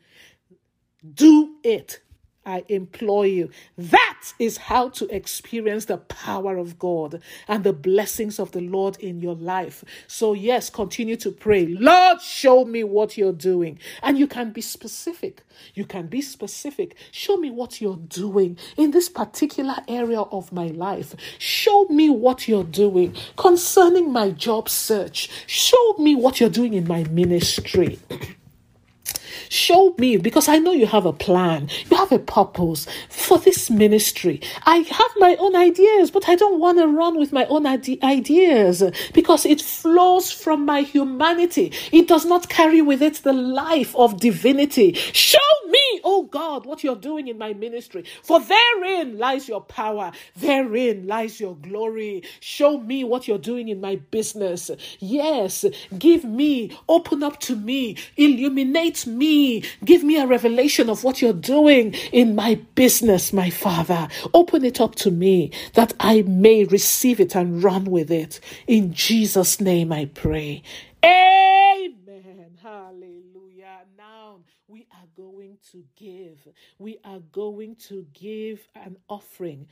do 1.14 1.56
it. 1.64 2.02
I 2.46 2.64
implore 2.70 3.28
you. 3.28 3.52
That 3.78 4.34
is 4.40 4.58
how 4.58 4.90
to 4.90 5.16
experience 5.16 5.86
the 5.86 5.98
power 5.98 6.58
of 6.58 6.80
God 6.80 7.22
and 7.48 7.64
the 7.64 7.74
blessings 7.74 8.40
of 8.40 8.52
the 8.52 8.62
Lord 8.62 8.98
in 9.00 9.20
your 9.20 9.36
life. 9.36 9.84
So, 10.08 10.34
yes, 10.34 10.70
continue 10.70 11.16
to 11.18 11.32
pray. 11.32 11.68
Lord, 11.68 12.22
show 12.22 12.66
me 12.66 12.84
what 12.84 13.16
you're 13.18 13.32
doing. 13.32 13.80
And 14.02 14.18
you 14.18 14.28
can 14.28 14.52
be 14.52 14.62
specific. 14.62 15.44
You 15.76 15.86
can 15.86 16.08
be 16.08 16.22
specific. 16.22 16.96
Show 17.12 17.38
me 17.38 17.52
what 17.52 17.80
you're 17.80 17.98
doing 17.98 18.58
in 18.76 18.92
this 18.92 19.08
particular 19.08 19.76
area 19.88 20.22
of 20.22 20.52
my 20.52 20.68
life. 20.68 21.16
Show 21.38 21.86
me 21.86 22.10
what 22.10 22.48
you're 22.48 22.64
doing 22.64 23.16
concerning 23.38 24.12
my 24.12 24.32
job 24.32 24.68
search. 24.68 25.30
Show 25.46 25.94
me 26.00 26.16
what 26.16 26.40
you're 26.40 26.50
doing 26.50 26.74
in 26.74 26.88
my 26.88 27.04
ministry. 27.04 28.00
Show 29.50 29.96
me 29.98 30.18
because 30.18 30.48
I 30.48 30.58
know 30.58 30.72
you 30.72 30.86
have 30.86 31.06
a 31.06 31.14
plan, 31.14 31.70
you 31.90 31.98
have 31.98 32.12
a 32.12 32.20
purpose 32.20 32.88
for 33.10 33.38
this 33.38 33.70
ministry. 33.70 34.42
I 34.66 34.78
have 34.78 35.12
my 35.18 35.36
own 35.40 35.56
ideas, 35.56 36.12
but 36.12 36.28
I 36.30 36.36
don't 36.36 36.60
want 36.60 36.78
to 36.80 36.88
run 36.88 37.18
with 37.18 37.32
my 37.32 37.46
own 37.46 37.66
ideas 37.66 38.84
because 39.14 39.46
it 39.46 39.62
flows 39.62 40.32
from 40.32 40.66
my 40.66 40.82
humanity. 40.82 41.72
It 41.92 42.08
does 42.08 42.26
not 42.26 42.50
carry 42.50 42.82
with 42.82 43.02
it 43.02 43.16
the 43.24 43.34
life 43.34 43.96
of 43.96 44.20
divinity. 44.20 44.94
Show 44.94 45.38
me, 45.70 45.71
oh 46.22 46.26
God, 46.26 46.66
what 46.66 46.84
you're 46.84 46.96
doing 46.96 47.28
in 47.28 47.38
my 47.38 47.54
ministry, 47.54 48.06
for 48.24 48.40
therein 48.40 49.18
lies 49.18 49.48
your 49.48 49.62
power, 49.62 50.12
therein 50.36 51.08
lies 51.08 51.40
your 51.40 51.56
glory. 51.56 52.24
Show 52.40 52.80
me 52.80 53.04
what 53.04 53.28
you're 53.28 53.38
doing 53.38 53.70
in 53.70 53.82
my 53.82 53.98
business. 54.12 54.72
Yes, 55.00 55.66
give 55.98 56.24
me, 56.24 56.78
open 56.88 57.24
up 57.24 57.40
to 57.42 57.56
me, 57.56 57.98
illuminate 58.18 59.06
me 59.08 59.64
Give 59.84 60.04
me 60.04 60.18
a 60.20 60.28
revelation 60.28 60.90
of 60.90 61.04
what 61.04 61.22
you're 61.22 61.34
doing 61.34 61.94
in 62.12 62.36
my 62.36 62.56
business, 62.76 63.34
my 63.34 63.50
Father. 63.50 64.08
Open 64.34 64.64
it 64.64 64.80
up 64.80 64.96
to 64.96 65.12
me 65.12 65.52
that 65.74 65.94
I 66.00 66.22
may 66.24 66.66
receive 66.66 67.20
it 67.20 67.36
and 67.36 67.64
run 67.64 67.86
with 67.86 68.12
it. 68.12 68.40
In 68.68 68.94
Jesus' 68.94 69.60
name 69.60 69.92
I 69.92 70.06
pray. 70.06 70.64
Amen. 71.04 72.58
Hallelujah. 72.62 73.82
Now 73.98 74.40
we 74.68 74.88
are 74.94 75.08
going 75.18 75.51
to 75.72 75.84
give. 75.96 76.48
We 76.80 77.00
are 77.04 77.20
going 77.32 77.76
to 77.88 78.06
give 78.14 78.68
an 78.76 78.98
offering 79.10 79.68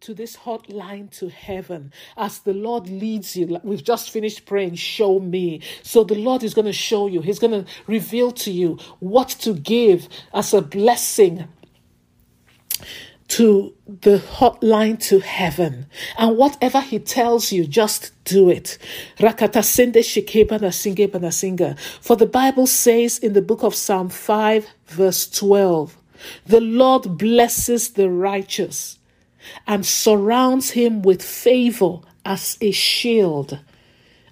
to 0.00 0.14
this 0.14 0.36
hotline 0.36 1.10
to 1.18 1.28
heaven 1.28 1.92
as 2.16 2.40
the 2.40 2.52
Lord 2.52 2.88
leads 2.88 3.36
you. 3.36 3.60
We've 3.62 3.84
just 3.84 4.10
finished 4.10 4.46
praying, 4.46 4.74
show 4.74 5.20
me. 5.20 5.62
So 5.82 6.04
the 6.04 6.16
Lord 6.16 6.42
is 6.42 6.54
going 6.54 6.66
to 6.66 6.72
show 6.72 7.06
you, 7.06 7.20
He's 7.20 7.38
going 7.38 7.64
to 7.64 7.70
reveal 7.86 8.32
to 8.32 8.50
you 8.50 8.78
what 8.98 9.28
to 9.40 9.54
give 9.54 10.08
as 10.34 10.52
a 10.52 10.62
blessing 10.62 11.48
to 13.32 13.72
the 13.86 14.18
hotline 14.18 15.00
to 15.08 15.20
heaven. 15.20 15.86
And 16.18 16.36
whatever 16.36 16.82
he 16.82 16.98
tells 16.98 17.50
you, 17.50 17.66
just 17.66 18.12
do 18.24 18.50
it. 18.50 18.76
For 19.16 19.32
the 22.16 22.28
Bible 22.30 22.66
says 22.66 23.18
in 23.18 23.32
the 23.32 23.40
book 23.40 23.62
of 23.62 23.74
Psalm 23.74 24.10
5, 24.10 24.66
verse 24.86 25.30
12, 25.30 25.96
the 26.44 26.60
Lord 26.60 27.16
blesses 27.16 27.88
the 27.94 28.10
righteous 28.10 28.98
and 29.66 29.86
surrounds 29.86 30.72
him 30.72 31.00
with 31.00 31.22
favor 31.22 32.00
as 32.26 32.58
a 32.60 32.70
shield. 32.70 33.60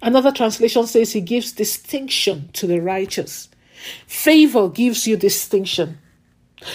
Another 0.03 0.31
translation 0.31 0.87
says 0.87 1.13
he 1.13 1.23
gives 1.23 1.53
distinction 1.53 2.51
to 2.53 2.67
the 2.67 2.81
righteous. 2.81 3.49
Favor 4.07 4.69
gives 4.69 5.07
you 5.07 5.17
distinction. 5.17 5.99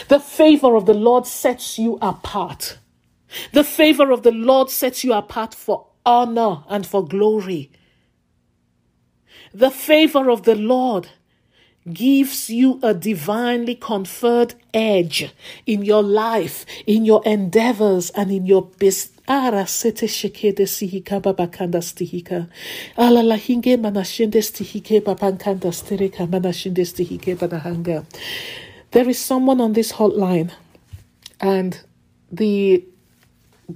The 0.07 0.19
favor 0.19 0.75
of 0.75 0.85
the 0.85 0.93
Lord 0.93 1.27
sets 1.27 1.77
you 1.77 1.97
apart. 2.01 2.77
The 3.53 3.63
favor 3.63 4.11
of 4.11 4.23
the 4.23 4.31
Lord 4.31 4.69
sets 4.69 5.03
you 5.03 5.13
apart 5.13 5.53
for 5.53 5.87
honor 6.05 6.63
and 6.69 6.85
for 6.85 7.05
glory. 7.05 7.71
The 9.53 9.71
favor 9.71 10.29
of 10.29 10.43
the 10.43 10.55
Lord 10.55 11.09
gives 11.91 12.49
you 12.49 12.79
a 12.81 12.93
divinely 12.93 13.75
conferred 13.75 14.55
edge 14.73 15.31
in 15.65 15.83
your 15.83 16.01
life, 16.03 16.65
in 16.87 17.05
your 17.05 17.21
endeavors, 17.25 18.09
and 18.11 18.31
in 18.31 18.45
your 18.45 18.63
business. 18.63 19.11
Ara 19.27 19.63
stihika. 19.65 20.17
There 28.95 29.09
is 29.09 29.19
someone 29.19 29.59
on 29.59 29.73
this 29.73 29.91
hotline, 29.91 30.51
and 31.41 31.79
the 32.31 32.85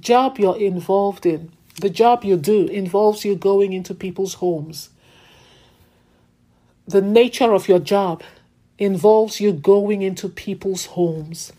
job 0.00 0.38
you're 0.38 0.58
involved 0.58 1.26
in, 1.26 1.52
the 1.80 1.90
job 1.90 2.24
you 2.24 2.36
do, 2.36 2.66
involves 2.66 3.24
you 3.24 3.36
going 3.36 3.74
into 3.74 3.94
people's 3.94 4.34
homes 4.34 4.88
the 6.90 7.00
nature 7.00 7.54
of 7.54 7.68
your 7.68 7.78
job 7.78 8.22
involves 8.78 9.40
you 9.40 9.52
going 9.52 10.02
into 10.02 10.28
people's 10.28 10.86
homes. 10.86 11.52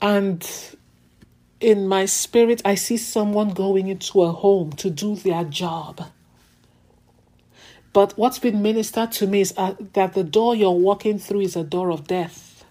And 0.00 0.48
in 1.60 1.86
my 1.86 2.06
spirit, 2.06 2.62
I 2.64 2.74
see 2.74 2.96
someone 2.96 3.50
going 3.50 3.88
into 3.88 4.22
a 4.22 4.32
home 4.32 4.72
to 4.72 4.88
do 4.88 5.14
their 5.16 5.44
job. 5.44 6.06
But 7.92 8.16
what's 8.18 8.38
been 8.38 8.62
ministered 8.62 9.12
to 9.12 9.26
me 9.26 9.40
is 9.40 9.54
uh, 9.56 9.74
that 9.94 10.14
the 10.14 10.24
door 10.24 10.54
you're 10.54 10.70
walking 10.70 11.18
through 11.18 11.40
is 11.40 11.56
a 11.56 11.64
door 11.64 11.90
of 11.90 12.06
death. 12.06 12.64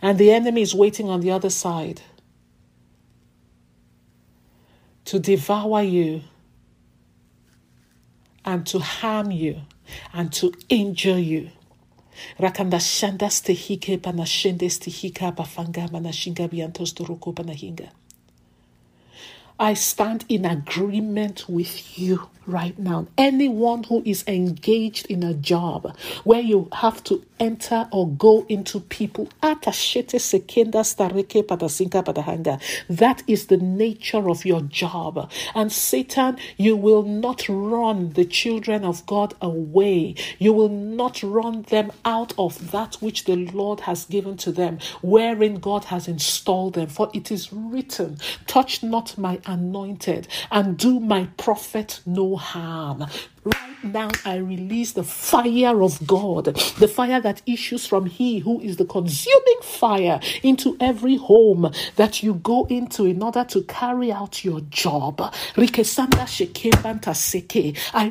And 0.00 0.18
the 0.18 0.32
enemy 0.32 0.62
is 0.62 0.74
waiting 0.74 1.08
on 1.08 1.20
the 1.20 1.30
other 1.30 1.50
side 1.50 2.02
to 5.04 5.18
devour 5.18 5.82
you 5.82 6.22
and 8.44 8.66
to 8.66 8.78
harm 8.78 9.30
you 9.30 9.62
and 10.12 10.32
to 10.32 10.52
injure 10.68 11.18
you. 11.18 11.50
Rakanda 12.38 12.78
shanda 12.78 13.28
stehike 13.28 13.98
stehika. 14.68 15.32
I 19.58 19.74
stand 19.74 20.24
in 20.28 20.44
agreement 20.44 21.48
with 21.48 21.98
you 21.98 22.28
right 22.46 22.78
now. 22.78 23.06
Anyone 23.18 23.84
who 23.84 24.02
is 24.04 24.24
engaged 24.26 25.06
in 25.06 25.22
a 25.22 25.34
job 25.34 25.96
where 26.24 26.40
you 26.40 26.68
have 26.72 27.02
to 27.04 27.24
enter 27.40 27.88
or 27.92 28.08
go 28.08 28.46
into 28.48 28.80
people, 28.80 29.28
that 32.88 33.22
is 33.26 33.46
the 33.46 33.56
nature 33.56 34.28
of 34.30 34.44
your 34.44 34.60
job. 34.62 35.30
And 35.54 35.72
Satan, 35.72 36.38
you 36.56 36.76
will 36.76 37.02
not 37.02 37.48
run 37.48 38.10
the 38.10 38.24
children 38.24 38.84
of 38.84 39.04
God 39.06 39.34
away. 39.40 40.14
You 40.38 40.52
will 40.52 40.68
not 40.68 41.22
run 41.22 41.62
them 41.62 41.92
out 42.04 42.34
of 42.38 42.70
that 42.72 42.96
which 42.96 43.24
the 43.24 43.36
Lord 43.36 43.80
has 43.80 44.04
given 44.06 44.36
to 44.38 44.52
them, 44.52 44.78
wherein 45.02 45.56
God 45.56 45.84
has 45.86 46.08
installed 46.08 46.74
them. 46.74 46.88
For 46.88 47.10
it 47.14 47.30
is 47.30 47.52
written, 47.52 48.18
Touch 48.46 48.82
not 48.82 49.18
my 49.18 49.40
anointed 49.46 50.28
and 50.50 50.76
do 50.76 51.00
my 51.00 51.28
prophet 51.36 52.00
no 52.06 52.31
harm. 52.36 53.06
Right 53.44 53.82
now, 53.82 54.08
I 54.24 54.36
release 54.36 54.92
the 54.92 55.02
fire 55.02 55.82
of 55.82 56.06
God, 56.06 56.44
the 56.44 56.86
fire 56.86 57.20
that 57.20 57.42
issues 57.44 57.84
from 57.84 58.06
He 58.06 58.38
who 58.38 58.60
is 58.60 58.76
the 58.76 58.84
consuming 58.84 59.62
fire 59.62 60.20
into 60.44 60.76
every 60.78 61.16
home 61.16 61.72
that 61.96 62.22
you 62.22 62.34
go 62.34 62.66
into 62.66 63.04
in 63.04 63.20
order 63.20 63.42
to 63.42 63.62
carry 63.64 64.12
out 64.12 64.44
your 64.44 64.60
job. 64.70 65.20
I 65.20 65.32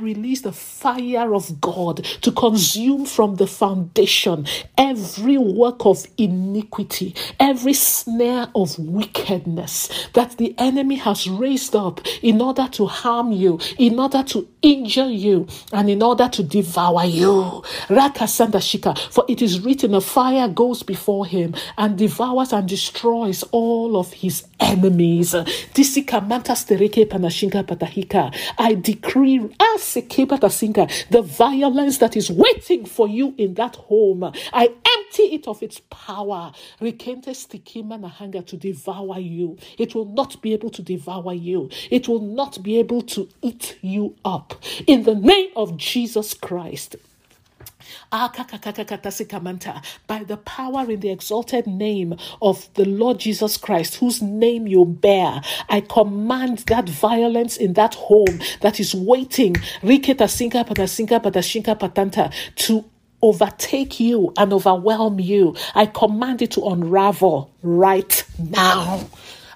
release 0.01 0.41
the 0.41 0.51
fire 0.51 1.33
of 1.33 1.61
God 1.61 2.03
to 2.03 2.31
consume 2.33 3.05
from 3.05 3.35
the 3.35 3.47
foundation 3.47 4.45
every 4.77 5.37
work 5.37 5.85
of 5.85 6.05
iniquity, 6.17 7.15
every 7.39 7.73
snare 7.73 8.49
of 8.53 8.77
wickedness 8.77 10.09
that 10.13 10.37
the 10.37 10.53
enemy 10.57 10.95
has 10.95 11.29
raised 11.29 11.73
up 11.73 12.01
in 12.21 12.41
order 12.41 12.67
to 12.73 12.85
harm 12.85 13.31
you, 13.31 13.61
in 13.77 13.97
order 13.97 14.23
to 14.23 14.45
injure 14.61 15.05
you 15.05 15.20
and 15.73 15.89
in 15.89 16.01
order 16.01 16.27
to 16.29 16.43
devour 16.43 17.05
you. 17.05 17.63
Shika, 17.89 18.97
for 19.11 19.25
it 19.27 19.41
is 19.41 19.59
written, 19.59 19.93
a 19.93 20.01
fire 20.01 20.47
goes 20.47 20.83
before 20.83 21.25
him 21.25 21.55
and 21.77 21.97
devours 21.97 22.53
and 22.53 22.67
destroys 22.67 23.43
all 23.51 23.97
of 23.97 24.13
his 24.13 24.45
enemies. 24.59 25.33
I 25.33 25.45
decree 28.75 29.39
the 31.09 31.21
violence 31.23 31.97
that 31.97 32.15
is 32.15 32.31
waiting 32.31 32.85
for 32.85 33.07
you 33.07 33.33
in 33.37 33.53
that 33.55 33.75
home. 33.75 34.31
I 34.53 34.65
empty 34.65 35.23
it 35.35 35.47
of 35.47 35.61
its 35.63 35.81
power. 35.89 36.51
To 36.79 38.57
devour 38.57 39.19
you. 39.19 39.57
It 39.77 39.95
will 39.95 40.05
not 40.05 40.41
be 40.41 40.53
able 40.53 40.69
to 40.71 40.81
devour 40.81 41.33
you. 41.33 41.69
It 41.89 42.07
will 42.07 42.21
not 42.21 42.63
be 42.63 42.79
able 42.79 43.01
to 43.03 43.29
eat 43.41 43.77
you 43.81 44.15
up. 44.25 44.61
In 44.87 45.03
the 45.03 45.10
name 45.15 45.51
of 45.55 45.77
Jesus 45.77 46.33
Christ. 46.33 46.95
By 48.11 48.29
the 50.27 50.37
power 50.45 50.91
in 50.91 50.99
the 50.99 51.09
exalted 51.09 51.67
name 51.67 52.15
of 52.41 52.73
the 52.73 52.85
Lord 52.85 53.19
Jesus 53.19 53.57
Christ, 53.57 53.95
whose 53.95 54.21
name 54.21 54.67
you 54.67 54.85
bear, 54.85 55.41
I 55.69 55.81
command 55.81 56.59
that 56.59 56.87
violence 56.89 57.57
in 57.57 57.73
that 57.73 57.95
home 57.95 58.39
that 58.61 58.79
is 58.79 58.93
waiting 58.93 59.55
to 62.55 62.85
overtake 63.21 63.99
you 63.99 64.33
and 64.37 64.53
overwhelm 64.53 65.19
you. 65.19 65.55
I 65.75 65.85
command 65.85 66.41
it 66.41 66.51
to 66.51 66.65
unravel 66.67 67.51
right 67.61 68.23
now. 68.39 69.07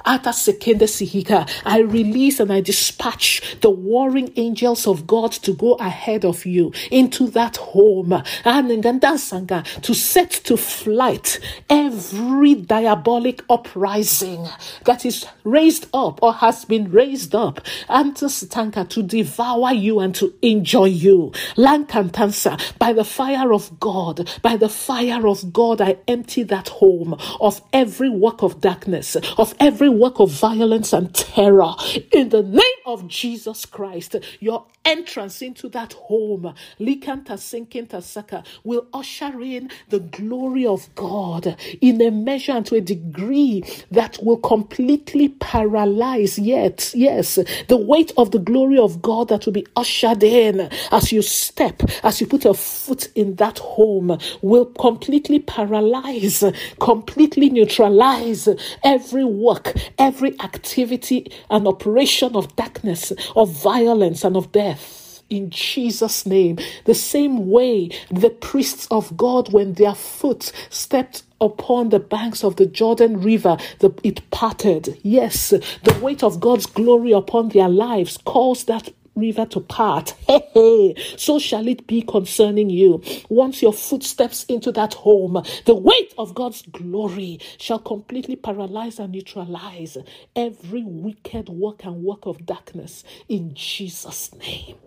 I 0.05 1.79
release 1.79 2.39
and 2.39 2.53
I 2.53 2.61
dispatch 2.61 3.57
the 3.61 3.69
warring 3.69 4.31
angels 4.35 4.87
of 4.87 5.07
God 5.07 5.31
to 5.33 5.53
go 5.53 5.73
ahead 5.75 6.23
of 6.23 6.45
you 6.45 6.71
into 6.91 7.27
that 7.29 7.57
home. 7.57 8.23
To 8.43 9.93
set 9.93 10.31
to 10.31 10.57
flight 10.57 11.39
every 11.69 12.55
diabolic 12.55 13.41
uprising 13.49 14.47
that 14.85 15.05
is 15.05 15.25
raised 15.43 15.87
up 15.93 16.21
or 16.21 16.33
has 16.33 16.65
been 16.65 16.91
raised 16.91 17.33
up. 17.33 17.61
And 17.89 18.15
to 18.15 19.03
devour 19.03 19.73
you 19.73 19.99
and 19.99 20.13
to 20.15 20.33
enjoy 20.41 20.85
you. 20.85 21.31
Lankantansa, 21.57 22.77
by 22.77 22.93
the 22.93 23.03
fire 23.03 23.51
of 23.53 23.79
God, 23.79 24.29
by 24.41 24.55
the 24.57 24.69
fire 24.69 25.27
of 25.27 25.51
God, 25.51 25.81
I 25.81 25.97
empty 26.07 26.43
that 26.43 26.69
home 26.69 27.17
of 27.39 27.61
every 27.73 28.09
work 28.09 28.43
of 28.43 28.61
darkness, 28.61 29.15
of 29.37 29.55
every 29.59 29.89
work 29.95 30.19
of 30.19 30.31
violence 30.31 30.93
and 30.93 31.13
terror. 31.13 31.73
In 32.11 32.29
the 32.29 32.43
name 32.43 32.61
of 32.85 33.07
Jesus 33.07 33.65
Christ, 33.65 34.15
your 34.39 34.65
entrance 34.85 35.41
into 35.41 35.67
that 35.69 35.93
home, 35.93 36.53
Likanta 36.79 37.37
Sinkinta 37.37 38.01
Saka, 38.01 38.43
will 38.63 38.87
usher 38.93 39.41
in 39.41 39.69
the 39.89 39.99
glory 39.99 40.65
of 40.65 40.93
God 40.95 41.57
in 41.81 42.01
a 42.01 42.11
measure 42.11 42.53
and 42.53 42.65
to 42.67 42.75
a 42.75 42.81
degree 42.81 43.63
that 43.91 44.19
will 44.23 44.37
completely 44.37 45.29
paralyze 45.29 46.37
yet, 46.37 46.91
yes, 46.93 47.39
the 47.67 47.77
weight 47.77 48.11
of 48.17 48.31
the 48.31 48.39
glory 48.39 48.77
of 48.77 49.01
God 49.01 49.29
that 49.29 49.45
will 49.45 49.53
be 49.53 49.65
ushered 49.75 50.23
in 50.23 50.69
as 50.91 51.11
you 51.11 51.21
step, 51.21 51.81
as 52.03 52.21
you 52.21 52.27
put 52.27 52.45
a 52.45 52.53
foot 52.53 53.09
in 53.15 53.35
that 53.35 53.59
home, 53.59 54.17
will 54.41 54.65
completely 54.65 55.39
paralyze, 55.39 56.43
completely 56.79 57.49
neutralize 57.49 58.47
every 58.83 59.25
work, 59.25 59.73
every 59.97 60.39
activity 60.41 61.31
and 61.49 61.67
operation 61.67 62.35
of 62.35 62.55
darkness, 62.55 63.11
of 63.35 63.51
violence, 63.51 64.23
and 64.23 64.35
of 64.37 64.51
death 64.51 65.05
in 65.29 65.49
Jesus' 65.49 66.25
name. 66.25 66.57
The 66.85 66.93
same 66.95 67.49
way 67.49 67.89
the 68.09 68.29
priests 68.29 68.87
of 68.91 69.15
God, 69.17 69.51
when 69.51 69.73
their 69.73 69.95
foot 69.95 70.51
stepped 70.69 71.23
upon 71.41 71.89
the 71.89 71.99
banks 71.99 72.43
of 72.43 72.55
the 72.55 72.65
Jordan 72.65 73.21
River, 73.21 73.57
the, 73.79 73.91
it 74.03 74.29
parted. 74.31 74.99
Yes, 75.03 75.49
the 75.49 75.99
weight 76.01 76.23
of 76.23 76.39
God's 76.39 76.65
glory 76.65 77.11
upon 77.11 77.49
their 77.49 77.69
lives 77.69 78.17
caused 78.25 78.67
that 78.67 78.89
river 79.15 79.45
to 79.47 79.59
part. 79.61 80.13
Hey, 80.27 80.41
hey, 80.53 80.95
so 81.17 81.39
shall 81.39 81.67
it 81.67 81.87
be 81.87 82.01
concerning 82.01 82.69
you. 82.69 83.01
Once 83.29 83.61
your 83.61 83.73
footsteps 83.73 84.43
into 84.45 84.71
that 84.73 84.93
home, 84.95 85.43
the 85.65 85.75
weight 85.75 86.13
of 86.17 86.33
God's 86.35 86.63
glory 86.63 87.39
shall 87.57 87.79
completely 87.79 88.35
paralyze 88.35 88.99
and 88.99 89.13
neutralize 89.13 89.97
every 90.35 90.83
wicked 90.83 91.49
work 91.49 91.85
and 91.85 92.03
work 92.03 92.25
of 92.25 92.45
darkness 92.45 93.03
in 93.29 93.53
Jesus' 93.53 94.33
name. 94.35 94.77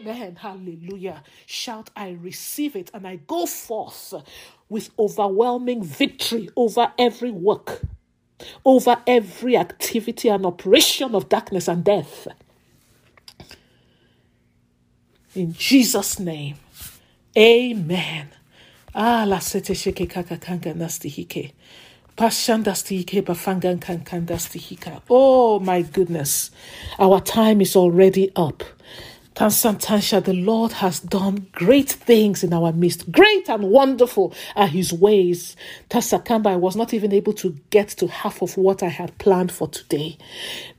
Amen. 0.00 0.36
Hallelujah. 0.36 1.22
Shout, 1.46 1.90
I 1.96 2.10
receive 2.10 2.76
it 2.76 2.90
and 2.94 3.06
I 3.06 3.16
go 3.16 3.46
forth 3.46 4.14
with 4.68 4.90
overwhelming 4.98 5.82
victory 5.84 6.48
over 6.56 6.92
every 6.98 7.30
work, 7.30 7.82
over 8.64 8.98
every 9.06 9.56
activity 9.56 10.28
and 10.28 10.46
operation 10.46 11.14
of 11.14 11.28
darkness 11.28 11.68
and 11.68 11.84
death. 11.84 12.28
In 15.34 15.54
Jesus' 15.54 16.18
name. 16.18 16.56
Amen. 17.38 18.28
Ah, 18.94 19.24
la 19.26 19.38
sete 19.38 19.72
sheke 19.72 20.10
kaka 20.10 20.36
kanga 20.36 20.74
nasti 20.74 21.10
hika. 21.10 21.52
Oh 25.08 25.58
my 25.60 25.82
goodness. 25.82 26.50
Our 26.98 27.20
time 27.20 27.62
is 27.62 27.74
already 27.74 28.30
up. 28.36 28.62
Tansantansha, 29.34 30.22
the 30.22 30.34
Lord 30.34 30.72
has 30.72 31.00
done 31.00 31.46
great 31.52 31.90
things 31.90 32.44
in 32.44 32.52
our 32.52 32.70
midst. 32.72 33.10
Great 33.10 33.48
and 33.48 33.70
wonderful 33.70 34.34
are 34.56 34.66
his 34.66 34.92
ways. 34.92 35.56
Tasakamba, 35.88 36.48
I 36.48 36.56
was 36.56 36.76
not 36.76 36.92
even 36.92 37.14
able 37.14 37.32
to 37.34 37.56
get 37.70 37.88
to 37.90 38.08
half 38.08 38.42
of 38.42 38.58
what 38.58 38.82
I 38.82 38.88
had 38.88 39.16
planned 39.16 39.50
for 39.50 39.68
today. 39.68 40.18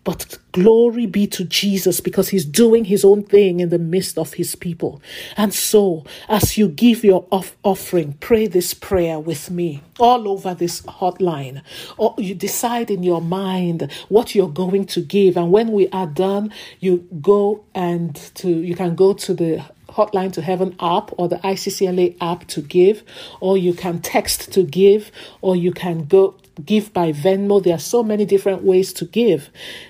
But 0.03 0.37
glory 0.51 1.05
be 1.05 1.27
to 1.27 1.45
Jesus 1.45 2.01
because 2.01 2.29
he's 2.29 2.45
doing 2.45 2.85
his 2.85 3.05
own 3.05 3.23
thing 3.23 3.59
in 3.61 3.69
the 3.69 3.79
midst 3.79 4.17
of 4.17 4.33
his 4.33 4.55
people. 4.55 5.01
And 5.37 5.53
so, 5.53 6.03
as 6.27 6.57
you 6.57 6.67
give 6.67 7.03
your 7.03 7.25
off- 7.31 7.55
offering, 7.63 8.13
pray 8.19 8.47
this 8.47 8.73
prayer 8.73 9.19
with 9.19 9.49
me 9.49 9.81
all 9.99 10.27
over 10.27 10.53
this 10.53 10.81
hotline. 10.81 11.61
Or 11.97 12.15
you 12.17 12.35
decide 12.35 12.91
in 12.91 13.03
your 13.03 13.21
mind 13.21 13.89
what 14.09 14.35
you're 14.35 14.49
going 14.49 14.85
to 14.87 15.01
give. 15.01 15.37
And 15.37 15.51
when 15.51 15.71
we 15.71 15.87
are 15.89 16.07
done, 16.07 16.51
you 16.79 17.07
go 17.21 17.63
and 17.73 18.15
to 18.35 18.49
you 18.49 18.75
can 18.75 18.95
go 18.95 19.13
to 19.13 19.33
the 19.33 19.63
Hotline 19.89 20.33
to 20.33 20.41
Heaven 20.41 20.75
app 20.79 21.11
or 21.17 21.27
the 21.29 21.37
ICCLA 21.37 22.17
app 22.19 22.47
to 22.47 22.61
give, 22.61 23.03
or 23.39 23.57
you 23.57 23.73
can 23.73 23.99
text 23.99 24.51
to 24.53 24.63
give, 24.63 25.11
or 25.41 25.55
you 25.55 25.71
can 25.71 26.05
go 26.05 26.35
give 26.65 26.93
by 26.93 27.11
Venmo. 27.11 27.63
There 27.63 27.75
are 27.75 27.79
so 27.79 28.03
many 28.03 28.25
different 28.25 28.63
ways 28.63 28.93
to 28.93 29.05
give. 29.05 29.49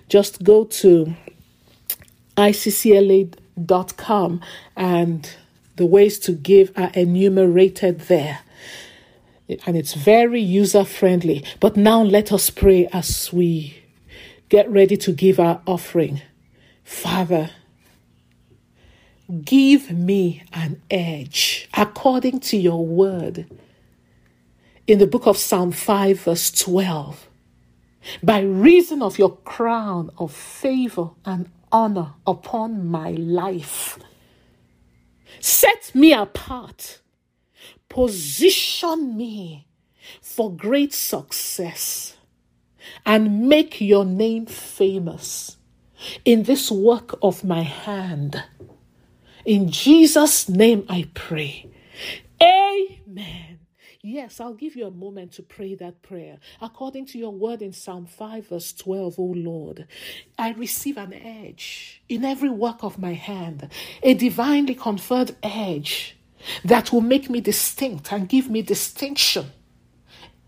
Just 0.10 0.44
go 0.44 0.66
to 0.66 1.16
iccla.com 2.38 4.42
and 4.76 5.36
the 5.76 5.86
ways 5.86 6.20
to 6.20 6.32
give 6.32 6.72
are 6.76 6.92
enumerated 6.94 8.02
there. 8.02 8.40
And 9.66 9.76
it's 9.76 9.94
very 9.94 10.42
user 10.42 10.86
friendly. 10.86 11.44
But 11.60 11.76
now 11.76 12.02
let 12.02 12.32
us 12.32 12.50
pray 12.50 12.88
as 12.88 13.32
we 13.34 13.84
get 14.50 14.70
ready 14.70 14.98
to 14.98 15.12
give 15.12 15.40
our 15.40 15.62
offering. 15.68 16.22
Father, 16.84 17.50
give 19.44 19.92
me 19.92 20.44
an 20.54 20.82
edge 20.90 21.68
according 21.74 22.40
to 22.42 22.58
your 22.58 22.86
word. 22.86 23.46
In 24.86 25.00
the 25.00 25.08
book 25.08 25.28
of 25.28 25.38
Psalm 25.38 25.72
5, 25.72 26.20
verse 26.20 26.52
12, 26.52 27.30
by 28.22 28.42
reason 28.42 29.02
of 29.02 29.18
your 29.18 29.38
crown 29.38 30.10
of 30.18 30.34
favor 30.34 31.12
and 31.24 31.50
honor 31.72 32.16
upon 32.28 32.86
my 32.86 33.12
life, 33.12 33.98
set 35.40 35.96
me 35.96 36.12
apart, 36.12 37.00
position 37.88 39.16
me 39.16 39.68
for 40.22 40.54
great 40.54 40.94
success, 40.94 42.18
and 43.06 43.48
make 43.48 43.80
your 43.80 44.04
name 44.04 44.48
famous 44.48 45.56
in 46.26 46.44
this 46.44 46.70
work 46.70 47.18
of 47.22 47.46
my 47.46 47.62
hand. 47.62 48.44
In 49.46 49.72
Jesus' 49.72 50.50
name 50.50 50.86
I 50.90 51.08
pray. 51.14 51.70
Amen. 52.42 53.53
Yes, 54.06 54.42
I'll 54.42 54.54
give 54.54 54.76
you 54.76 54.86
a 54.86 54.92
moment 54.92 55.32
to 55.34 55.44
pray 55.44 55.76
that 55.76 56.02
prayer. 56.02 56.38
According 56.62 57.06
to 57.08 57.18
your 57.18 57.32
word 57.32 57.62
in 57.62 57.72
Psalm 57.72 58.06
5, 58.06 58.48
verse 58.48 58.74
12, 58.74 59.18
O 59.18 59.24
Lord, 59.24 59.88
I 60.38 60.52
receive 60.52 60.98
an 60.98 61.14
edge 61.14 62.02
in 62.10 62.26
every 62.26 62.50
work 62.50 62.84
of 62.84 63.00
my 63.00 63.14
hand, 63.14 63.70
a 64.04 64.14
divinely 64.14 64.76
conferred 64.76 65.38
edge 65.42 66.18
that 66.66 66.92
will 66.92 67.00
make 67.00 67.30
me 67.30 67.40
distinct 67.40 68.12
and 68.12 68.28
give 68.28 68.50
me 68.50 68.62
distinction 68.62 69.46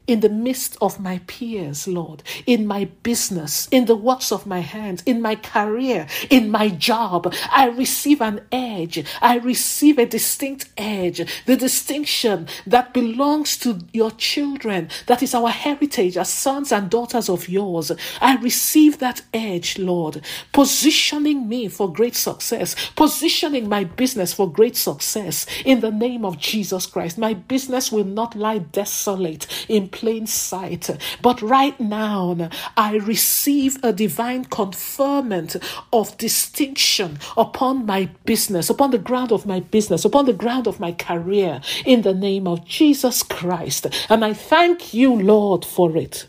in 0.07 0.19
the 0.19 0.29
midst 0.29 0.77
of 0.81 0.99
my 0.99 1.19
peers, 1.27 1.87
Lord, 1.87 2.23
in 2.45 2.67
my 2.67 2.85
business, 3.03 3.67
in 3.71 3.85
the 3.85 3.95
works 3.95 4.31
of 4.31 4.45
my 4.45 4.59
hands, 4.59 5.03
in 5.05 5.21
my 5.21 5.35
career, 5.35 6.07
in 6.29 6.49
my 6.51 6.69
job. 6.69 7.33
I 7.51 7.67
receive 7.69 8.21
an 8.21 8.41
edge. 8.51 9.05
I 9.21 9.37
receive 9.37 9.97
a 9.97 10.05
distinct 10.05 10.69
edge, 10.77 11.21
the 11.45 11.57
distinction 11.57 12.47
that 12.67 12.93
belongs 12.93 13.57
to 13.59 13.79
your 13.93 14.11
children, 14.11 14.89
that 15.07 15.23
is 15.23 15.33
our 15.33 15.49
heritage 15.49 16.17
as 16.17 16.29
sons 16.29 16.71
and 16.71 16.89
daughters 16.89 17.29
of 17.29 17.49
yours. 17.49 17.91
I 18.21 18.35
receive 18.37 18.99
that 18.99 19.21
edge, 19.33 19.77
Lord, 19.79 20.21
positioning 20.53 21.47
me 21.47 21.67
for 21.67 21.91
great 21.91 22.15
success, 22.15 22.75
positioning 22.95 23.67
my 23.67 23.83
business 23.83 24.33
for 24.33 24.51
great 24.51 24.75
success 24.75 25.45
in 25.65 25.79
the 25.79 25.91
name 25.91 26.25
of 26.25 26.37
Jesus 26.37 26.85
Christ. 26.85 27.17
My 27.17 27.33
business 27.33 27.91
will 27.91 28.03
not 28.05 28.35
lie 28.35 28.59
desolate 28.59 29.47
in 29.67 29.89
plain 29.95 30.27
sight. 30.27 30.89
But 31.21 31.41
right 31.41 31.79
now, 31.79 32.49
I 32.77 32.97
receive 32.97 33.77
a 33.81 33.91
divine 33.93 34.45
conferment 34.45 35.55
of 35.91 36.17
distinction 36.17 37.17
upon 37.35 37.85
my 37.85 38.09
business, 38.25 38.69
upon 38.69 38.91
the 38.91 38.99
ground 38.99 39.31
of 39.31 39.45
my 39.45 39.61
business, 39.61 40.05
upon 40.05 40.25
the 40.25 40.33
ground 40.33 40.67
of 40.67 40.79
my 40.79 40.91
career, 40.91 41.61
in 41.85 42.03
the 42.03 42.13
name 42.13 42.47
of 42.47 42.65
Jesus 42.65 43.23
Christ. 43.23 43.87
And 44.09 44.23
I 44.23 44.33
thank 44.33 44.93
you, 44.93 45.15
Lord, 45.15 45.65
for 45.65 45.95
it. 45.97 46.27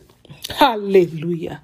Hallelujah. 0.49 1.61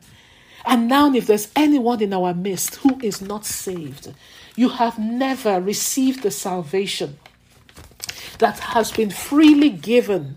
And 0.67 0.89
now, 0.89 1.13
if 1.15 1.27
there's 1.27 1.49
anyone 1.57 2.03
in 2.03 2.13
our 2.13 2.35
midst 2.35 2.77
who 2.77 2.99
is 3.01 3.23
not 3.23 3.47
saved, 3.47 4.13
you 4.57 4.69
have 4.69 4.99
never 4.99 5.61
received 5.61 6.23
the 6.23 6.31
salvation 6.31 7.19
that 8.39 8.59
has 8.59 8.91
been 8.91 9.11
freely 9.11 9.71
given 9.71 10.37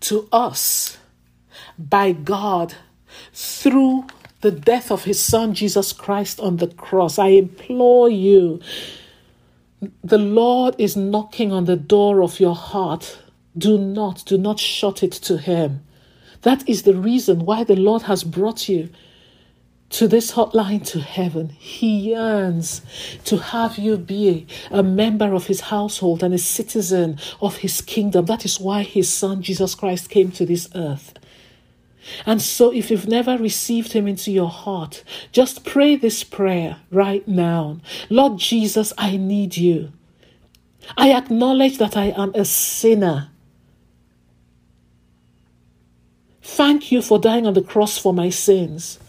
to 0.00 0.28
us 0.32 0.98
by 1.78 2.12
God 2.12 2.74
through 3.32 4.06
the 4.40 4.50
death 4.50 4.90
of 4.90 5.04
his 5.04 5.20
son 5.20 5.54
Jesus 5.54 5.92
Christ 5.92 6.40
on 6.40 6.58
the 6.58 6.68
cross. 6.68 7.18
I 7.18 7.28
implore 7.28 8.08
you, 8.10 8.60
the 10.02 10.18
Lord 10.18 10.74
is 10.78 10.96
knocking 10.96 11.52
on 11.52 11.64
the 11.64 11.76
door 11.76 12.22
of 12.22 12.40
your 12.40 12.54
heart. 12.54 13.18
Do 13.56 13.78
not, 13.78 14.22
do 14.26 14.38
not 14.38 14.60
shut 14.60 15.02
it 15.02 15.12
to 15.12 15.38
him. 15.38 15.82
That 16.42 16.68
is 16.68 16.82
the 16.82 16.94
reason 16.94 17.44
why 17.44 17.64
the 17.64 17.76
Lord 17.76 18.02
has 18.02 18.22
brought 18.22 18.68
you 18.68 18.90
to 19.90 20.08
this 20.08 20.32
hotline 20.32 20.84
to 20.86 21.00
heaven. 21.00 21.50
He 21.50 22.10
yearns 22.10 22.82
to 23.24 23.38
have 23.38 23.78
you 23.78 23.96
be 23.96 24.46
a 24.70 24.82
member 24.82 25.32
of 25.32 25.46
his 25.46 25.62
household 25.62 26.22
and 26.22 26.34
a 26.34 26.38
citizen 26.38 27.18
of 27.40 27.58
his 27.58 27.80
kingdom. 27.80 28.26
That 28.26 28.44
is 28.44 28.60
why 28.60 28.82
his 28.82 29.12
son 29.12 29.42
Jesus 29.42 29.74
Christ 29.74 30.10
came 30.10 30.32
to 30.32 30.44
this 30.44 30.68
earth. 30.74 31.14
And 32.24 32.40
so, 32.40 32.72
if 32.72 32.90
you've 32.90 33.08
never 33.08 33.36
received 33.36 33.92
him 33.92 34.06
into 34.06 34.30
your 34.30 34.48
heart, 34.48 35.02
just 35.32 35.64
pray 35.64 35.96
this 35.96 36.22
prayer 36.22 36.78
right 36.90 37.26
now 37.26 37.80
Lord 38.10 38.38
Jesus, 38.38 38.92
I 38.96 39.16
need 39.16 39.56
you. 39.56 39.92
I 40.96 41.12
acknowledge 41.12 41.78
that 41.78 41.96
I 41.96 42.06
am 42.16 42.32
a 42.34 42.44
sinner. 42.44 43.30
Thank 46.42 46.92
you 46.92 47.02
for 47.02 47.18
dying 47.18 47.44
on 47.44 47.54
the 47.54 47.62
cross 47.62 47.98
for 47.98 48.14
my 48.14 48.30
sins. 48.30 49.00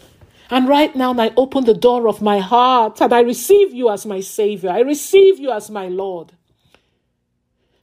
And 0.50 0.66
right 0.66 0.94
now, 0.96 1.12
I 1.14 1.32
open 1.36 1.64
the 1.64 1.74
door 1.74 2.08
of 2.08 2.22
my 2.22 2.38
heart 2.38 3.00
and 3.00 3.12
I 3.12 3.20
receive 3.20 3.74
you 3.74 3.90
as 3.90 4.06
my 4.06 4.20
Savior. 4.20 4.70
I 4.70 4.80
receive 4.80 5.38
you 5.38 5.50
as 5.50 5.70
my 5.70 5.88
Lord. 5.88 6.32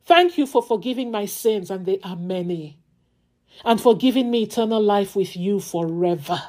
Thank 0.05 0.38
you 0.38 0.45
for 0.45 0.61
forgiving 0.61 1.09
my 1.09 1.26
sins, 1.26 1.72
and 1.72 1.86
they 1.86 1.99
are 2.03 2.16
many, 2.16 2.78
and 3.63 3.82
for 3.82 3.97
giving 3.97 4.30
me 4.30 4.43
eternal 4.43 4.82
life 4.82 5.16
with 5.16 5.36
you 5.36 5.59
forever. 5.59 6.39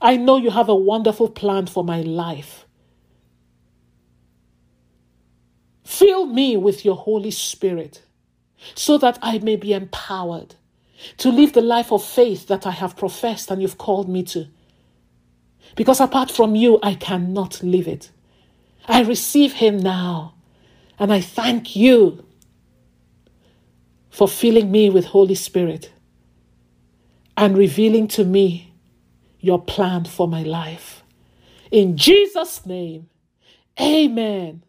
I 0.00 0.16
know 0.16 0.36
you 0.36 0.50
have 0.50 0.68
a 0.68 0.76
wonderful 0.76 1.28
plan 1.28 1.66
for 1.66 1.82
my 1.82 2.00
life. 2.00 2.66
Fill 5.84 6.26
me 6.26 6.56
with 6.56 6.84
your 6.84 6.96
Holy 6.96 7.32
Spirit 7.32 8.02
so 8.74 8.96
that 8.98 9.18
I 9.20 9.38
may 9.38 9.56
be 9.56 9.72
empowered 9.72 10.54
to 11.18 11.30
live 11.30 11.52
the 11.52 11.62
life 11.62 11.92
of 11.92 12.04
faith 12.04 12.46
that 12.48 12.66
I 12.66 12.70
have 12.70 12.96
professed 12.96 13.50
and 13.50 13.60
you've 13.60 13.78
called 13.78 14.08
me 14.08 14.22
to. 14.24 14.46
Because 15.76 16.00
apart 16.00 16.30
from 16.30 16.54
you, 16.54 16.78
I 16.82 16.94
cannot 16.94 17.62
live 17.62 17.88
it. 17.88 18.10
I 18.86 19.02
receive 19.02 19.54
Him 19.54 19.78
now, 19.78 20.34
and 20.98 21.12
I 21.12 21.20
thank 21.20 21.76
you 21.76 22.24
for 24.10 24.28
filling 24.28 24.70
me 24.70 24.90
with 24.90 25.06
Holy 25.06 25.34
Spirit 25.34 25.90
and 27.36 27.56
revealing 27.56 28.08
to 28.08 28.24
me 28.24 28.74
your 29.40 29.60
plan 29.62 30.04
for 30.04 30.28
my 30.28 30.42
life. 30.42 31.02
In 31.70 31.96
Jesus' 31.96 32.66
name, 32.66 33.08
amen. 33.80 34.62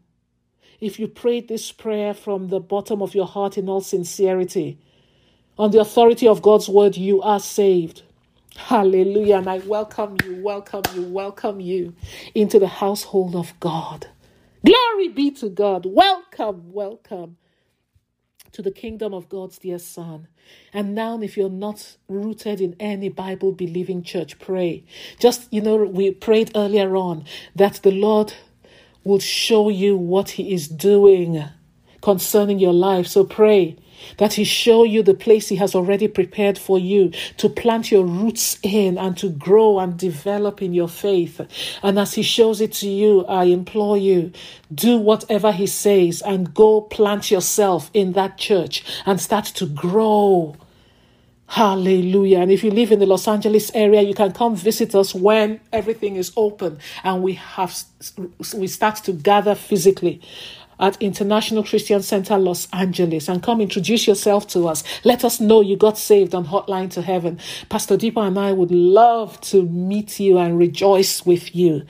If 0.79 0.99
you 0.99 1.07
prayed 1.07 1.47
this 1.47 1.71
prayer 1.71 2.13
from 2.13 2.47
the 2.47 2.59
bottom 2.59 3.01
of 3.01 3.13
your 3.13 3.27
heart 3.27 3.57
in 3.57 3.67
all 3.67 3.81
sincerity, 3.81 4.79
on 5.57 5.71
the 5.71 5.79
authority 5.79 6.27
of 6.27 6.41
God's 6.41 6.69
word, 6.69 6.97
you 6.97 7.21
are 7.21 7.39
saved. 7.39 8.03
Hallelujah. 8.55 9.37
And 9.37 9.49
I 9.49 9.59
welcome 9.59 10.17
you, 10.25 10.41
welcome 10.43 10.83
you, 10.95 11.03
welcome 11.03 11.59
you 11.59 11.93
into 12.35 12.59
the 12.59 12.67
household 12.67 13.35
of 13.35 13.59
God. 13.59 14.07
Glory 14.65 15.09
be 15.09 15.31
to 15.31 15.49
God. 15.49 15.85
Welcome, 15.85 16.71
welcome 16.71 17.37
to 18.53 18.61
the 18.61 18.71
kingdom 18.71 19.13
of 19.13 19.29
God's 19.29 19.57
dear 19.59 19.79
Son. 19.79 20.27
And 20.73 20.95
now, 20.95 21.19
if 21.21 21.37
you're 21.37 21.49
not 21.49 21.97
rooted 22.07 22.61
in 22.61 22.75
any 22.79 23.09
Bible 23.09 23.51
believing 23.51 24.03
church, 24.03 24.39
pray. 24.39 24.85
Just, 25.19 25.51
you 25.51 25.61
know, 25.61 25.77
we 25.77 26.11
prayed 26.11 26.51
earlier 26.55 26.95
on 26.95 27.25
that 27.55 27.81
the 27.83 27.91
Lord 27.91 28.33
will 29.03 29.19
show 29.19 29.69
you 29.69 29.97
what 29.97 30.31
He 30.31 30.53
is 30.53 30.67
doing 30.67 31.45
concerning 32.03 32.59
your 32.59 32.73
life. 32.73 33.07
So 33.07 33.23
pray 33.23 33.77
that 34.17 34.33
He 34.33 34.43
show 34.43 34.83
you 34.83 35.01
the 35.01 35.13
place 35.13 35.47
He 35.47 35.55
has 35.55 35.73
already 35.73 36.07
prepared 36.07 36.57
for 36.57 36.77
you 36.77 37.11
to 37.37 37.49
plant 37.49 37.91
your 37.91 38.03
roots 38.03 38.59
in 38.61 38.97
and 38.97 39.17
to 39.17 39.29
grow 39.29 39.79
and 39.79 39.97
develop 39.97 40.61
in 40.61 40.73
your 40.73 40.89
faith. 40.89 41.41
And 41.81 41.97
as 41.97 42.13
He 42.13 42.21
shows 42.21 42.59
it 42.59 42.73
to 42.73 42.89
you, 42.89 43.25
I 43.25 43.45
implore 43.45 43.97
you, 43.97 44.31
do 44.73 44.97
whatever 44.97 45.51
He 45.53 45.65
says 45.65 46.21
and 46.21 46.53
go 46.53 46.81
plant 46.81 47.31
yourself 47.31 47.89
in 47.93 48.11
that 48.13 48.37
church 48.37 48.83
and 49.05 49.19
start 49.19 49.45
to 49.45 49.65
grow. 49.65 50.57
Hallelujah. 51.47 52.39
And 52.39 52.51
if 52.51 52.63
you 52.63 52.71
live 52.71 52.91
in 52.91 52.99
the 52.99 53.05
Los 53.05 53.27
Angeles 53.27 53.69
area, 53.75 54.01
you 54.01 54.15
can 54.15 54.31
come 54.31 54.55
visit 54.55 54.95
us 54.95 55.13
when 55.13 55.59
everything 55.71 56.15
is 56.15 56.33
open 56.35 56.79
and 57.03 57.21
we 57.21 57.33
have 57.33 57.83
we 58.55 58.67
start 58.67 58.95
to 59.03 59.13
gather 59.13 59.53
physically 59.53 60.19
at 60.79 61.01
International 61.01 61.63
Christian 61.63 62.01
Center 62.01 62.37
Los 62.37 62.67
Angeles 62.73 63.27
and 63.29 63.41
come 63.43 63.61
introduce 63.61 64.07
yourself 64.07 64.47
to 64.47 64.67
us. 64.67 64.83
Let 65.03 65.23
us 65.25 65.39
know 65.39 65.61
you 65.61 65.77
got 65.77 65.97
saved 65.97 66.35
on 66.35 66.45
Hotline 66.45 66.91
to 66.91 67.01
Heaven. 67.01 67.39
Pastor 67.69 67.97
Deepa 67.97 68.27
and 68.27 68.39
I 68.39 68.51
would 68.53 68.71
love 68.71 69.39
to 69.41 69.63
meet 69.63 70.19
you 70.19 70.37
and 70.37 70.57
rejoice 70.57 71.25
with 71.25 71.55
you. 71.55 71.83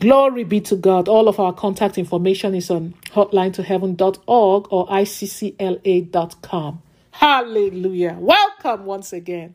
Glory 0.00 0.44
be 0.44 0.60
to 0.62 0.76
God. 0.76 1.08
All 1.08 1.28
of 1.28 1.40
our 1.40 1.52
contact 1.52 1.98
information 1.98 2.54
is 2.54 2.70
on 2.70 2.94
hotlinetoheaven.org 3.12 4.66
or 4.70 4.86
iccla.com. 4.88 6.82
Hallelujah. 7.10 8.16
Welcome 8.20 8.84
once 8.84 9.12
again. 9.12 9.54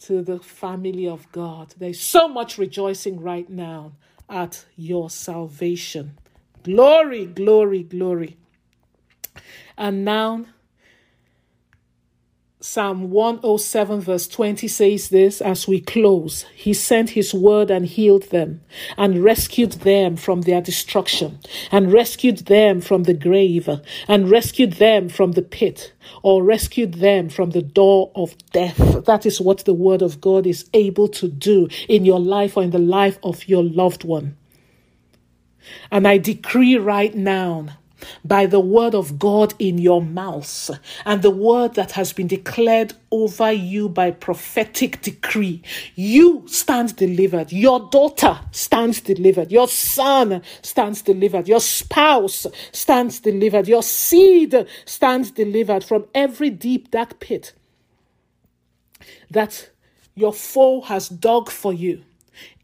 to 0.00 0.22
the 0.22 0.38
family 0.38 1.08
of 1.08 1.30
God. 1.32 1.74
There's 1.78 2.00
so 2.00 2.28
much 2.28 2.58
rejoicing 2.58 3.20
right 3.20 3.48
now 3.48 3.92
at 4.28 4.66
your 4.76 5.10
salvation. 5.10 6.18
Glory, 6.66 7.26
glory, 7.26 7.84
glory. 7.84 8.36
And 9.78 10.04
now 10.04 10.46
Psalm 12.60 13.10
107, 13.12 14.00
verse 14.00 14.26
20 14.26 14.66
says 14.66 15.10
this 15.10 15.40
as 15.40 15.68
we 15.68 15.80
close 15.80 16.44
He 16.56 16.74
sent 16.74 17.10
His 17.10 17.32
word 17.32 17.70
and 17.70 17.86
healed 17.86 18.24
them, 18.30 18.62
and 18.98 19.22
rescued 19.22 19.74
them 19.74 20.16
from 20.16 20.40
their 20.40 20.60
destruction, 20.60 21.38
and 21.70 21.92
rescued 21.92 22.38
them 22.46 22.80
from 22.80 23.04
the 23.04 23.14
grave, 23.14 23.70
and 24.08 24.28
rescued 24.28 24.72
them 24.72 25.08
from 25.08 25.32
the 25.32 25.42
pit, 25.42 25.92
or 26.24 26.42
rescued 26.42 26.94
them 26.94 27.28
from 27.28 27.50
the 27.50 27.62
door 27.62 28.10
of 28.16 28.36
death. 28.50 29.04
That 29.04 29.24
is 29.24 29.40
what 29.40 29.64
the 29.64 29.72
word 29.72 30.02
of 30.02 30.20
God 30.20 30.48
is 30.48 30.68
able 30.74 31.06
to 31.10 31.28
do 31.28 31.68
in 31.88 32.04
your 32.04 32.18
life 32.18 32.56
or 32.56 32.64
in 32.64 32.70
the 32.70 32.80
life 32.80 33.20
of 33.22 33.46
your 33.46 33.62
loved 33.62 34.02
one. 34.02 34.36
And 35.90 36.06
I 36.06 36.18
decree 36.18 36.76
right 36.76 37.14
now 37.14 37.66
by 38.24 38.46
the 38.46 38.60
word 38.60 38.94
of 38.94 39.18
God 39.18 39.54
in 39.58 39.78
your 39.78 40.02
mouth 40.02 40.70
and 41.04 41.22
the 41.22 41.30
word 41.30 41.74
that 41.74 41.92
has 41.92 42.12
been 42.12 42.26
declared 42.26 42.94
over 43.10 43.50
you 43.52 43.88
by 43.88 44.10
prophetic 44.10 45.00
decree. 45.02 45.62
You 45.94 46.44
stand 46.46 46.96
delivered. 46.96 47.52
Your 47.52 47.88
daughter 47.90 48.40
stands 48.50 49.00
delivered. 49.00 49.50
Your 49.50 49.68
son 49.68 50.42
stands 50.62 51.02
delivered. 51.02 51.48
Your 51.48 51.60
spouse 51.60 52.46
stands 52.72 53.20
delivered. 53.20 53.68
Your 53.68 53.82
seed 53.82 54.66
stands 54.84 55.30
delivered 55.30 55.84
from 55.84 56.06
every 56.14 56.50
deep, 56.50 56.90
dark 56.90 57.20
pit 57.20 57.52
that 59.30 59.70
your 60.14 60.32
foe 60.32 60.80
has 60.82 61.08
dug 61.08 61.50
for 61.50 61.72
you 61.72 62.02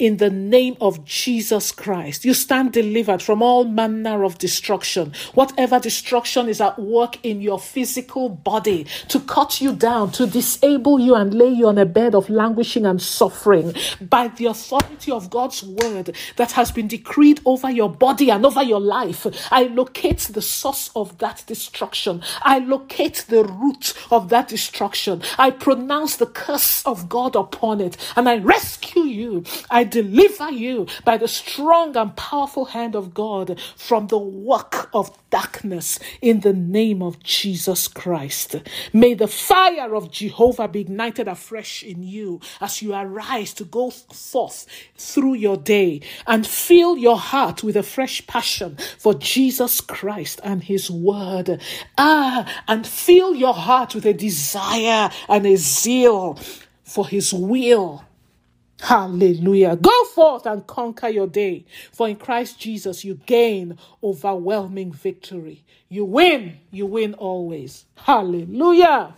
in 0.02 0.16
the 0.16 0.30
name 0.30 0.76
of 0.80 1.04
Jesus 1.04 1.70
Christ. 1.70 2.24
You 2.24 2.34
stand 2.34 2.72
delivered 2.72 3.22
from 3.22 3.40
all 3.40 3.64
manner 3.64 4.24
of 4.24 4.36
destruction. 4.36 5.12
Whatever 5.34 5.78
destruction 5.78 6.48
is 6.48 6.60
at 6.60 6.76
work 6.76 7.24
in 7.24 7.40
your 7.40 7.60
physical 7.60 8.28
body 8.28 8.84
to 9.06 9.20
cut 9.20 9.60
you 9.60 9.72
down, 9.72 10.10
to 10.12 10.26
disable 10.26 10.98
you 10.98 11.14
and 11.14 11.32
lay 11.32 11.50
you 11.50 11.68
on 11.68 11.78
a 11.78 11.86
bed 11.86 12.16
of 12.16 12.28
languishing 12.28 12.84
and 12.84 13.00
suffering 13.00 13.74
by 14.00 14.26
the 14.26 14.46
authority 14.46 15.12
of 15.12 15.30
God's 15.30 15.62
word 15.62 16.16
that 16.34 16.50
has 16.50 16.72
been 16.72 16.88
decreed 16.88 17.40
over 17.44 17.70
your 17.70 17.88
body 17.88 18.28
and 18.28 18.44
over 18.44 18.64
your 18.64 18.80
life. 18.80 19.24
I 19.52 19.68
locate 19.68 20.18
the 20.32 20.42
source 20.42 20.90
of 20.96 21.16
that 21.18 21.44
destruction. 21.46 22.22
I 22.42 22.58
locate 22.58 23.24
the 23.28 23.44
root 23.44 23.94
of 24.10 24.30
that 24.30 24.48
destruction. 24.48 25.22
I 25.38 25.52
pronounce 25.52 26.16
the 26.16 26.26
curse 26.26 26.84
of 26.84 27.08
God 27.08 27.36
upon 27.36 27.80
it 27.80 27.96
and 28.16 28.28
I 28.28 28.38
rescue 28.38 29.04
you 29.04 29.44
I 29.70 29.84
deliver 29.92 30.50
you 30.50 30.86
by 31.04 31.16
the 31.16 31.28
strong 31.28 31.96
and 31.96 32.16
powerful 32.16 32.64
hand 32.64 32.96
of 32.96 33.14
God 33.14 33.60
from 33.76 34.08
the 34.08 34.18
work 34.18 34.88
of 34.92 35.16
darkness 35.30 36.00
in 36.20 36.40
the 36.40 36.52
name 36.52 37.02
of 37.02 37.22
Jesus 37.22 37.86
Christ. 37.86 38.56
May 38.92 39.14
the 39.14 39.28
fire 39.28 39.94
of 39.94 40.10
Jehovah 40.10 40.66
be 40.66 40.80
ignited 40.80 41.28
afresh 41.28 41.82
in 41.82 42.02
you 42.02 42.40
as 42.60 42.82
you 42.82 42.94
arise 42.94 43.52
to 43.54 43.64
go 43.64 43.90
forth 43.90 44.66
through 44.96 45.34
your 45.34 45.58
day 45.58 46.00
and 46.26 46.46
fill 46.46 46.96
your 46.96 47.18
heart 47.18 47.62
with 47.62 47.76
a 47.76 47.82
fresh 47.82 48.26
passion 48.26 48.76
for 48.98 49.14
Jesus 49.14 49.80
Christ 49.80 50.40
and 50.42 50.64
his 50.64 50.90
word. 50.90 51.60
Ah, 51.98 52.46
and 52.66 52.86
fill 52.86 53.34
your 53.34 53.54
heart 53.54 53.94
with 53.94 54.06
a 54.06 54.14
desire 54.14 55.10
and 55.28 55.46
a 55.46 55.56
zeal 55.56 56.38
for 56.82 57.06
his 57.06 57.32
will 57.32 58.04
Hallelujah. 58.82 59.76
Go 59.76 60.04
forth 60.06 60.46
and 60.46 60.66
conquer 60.66 61.08
your 61.08 61.28
day. 61.28 61.66
For 61.92 62.08
in 62.08 62.16
Christ 62.16 62.60
Jesus 62.60 63.04
you 63.04 63.14
gain 63.26 63.78
overwhelming 64.02 64.92
victory. 64.92 65.64
You 65.88 66.04
win. 66.06 66.58
You 66.72 66.86
win 66.86 67.14
always. 67.14 67.86
Hallelujah. 67.96 69.14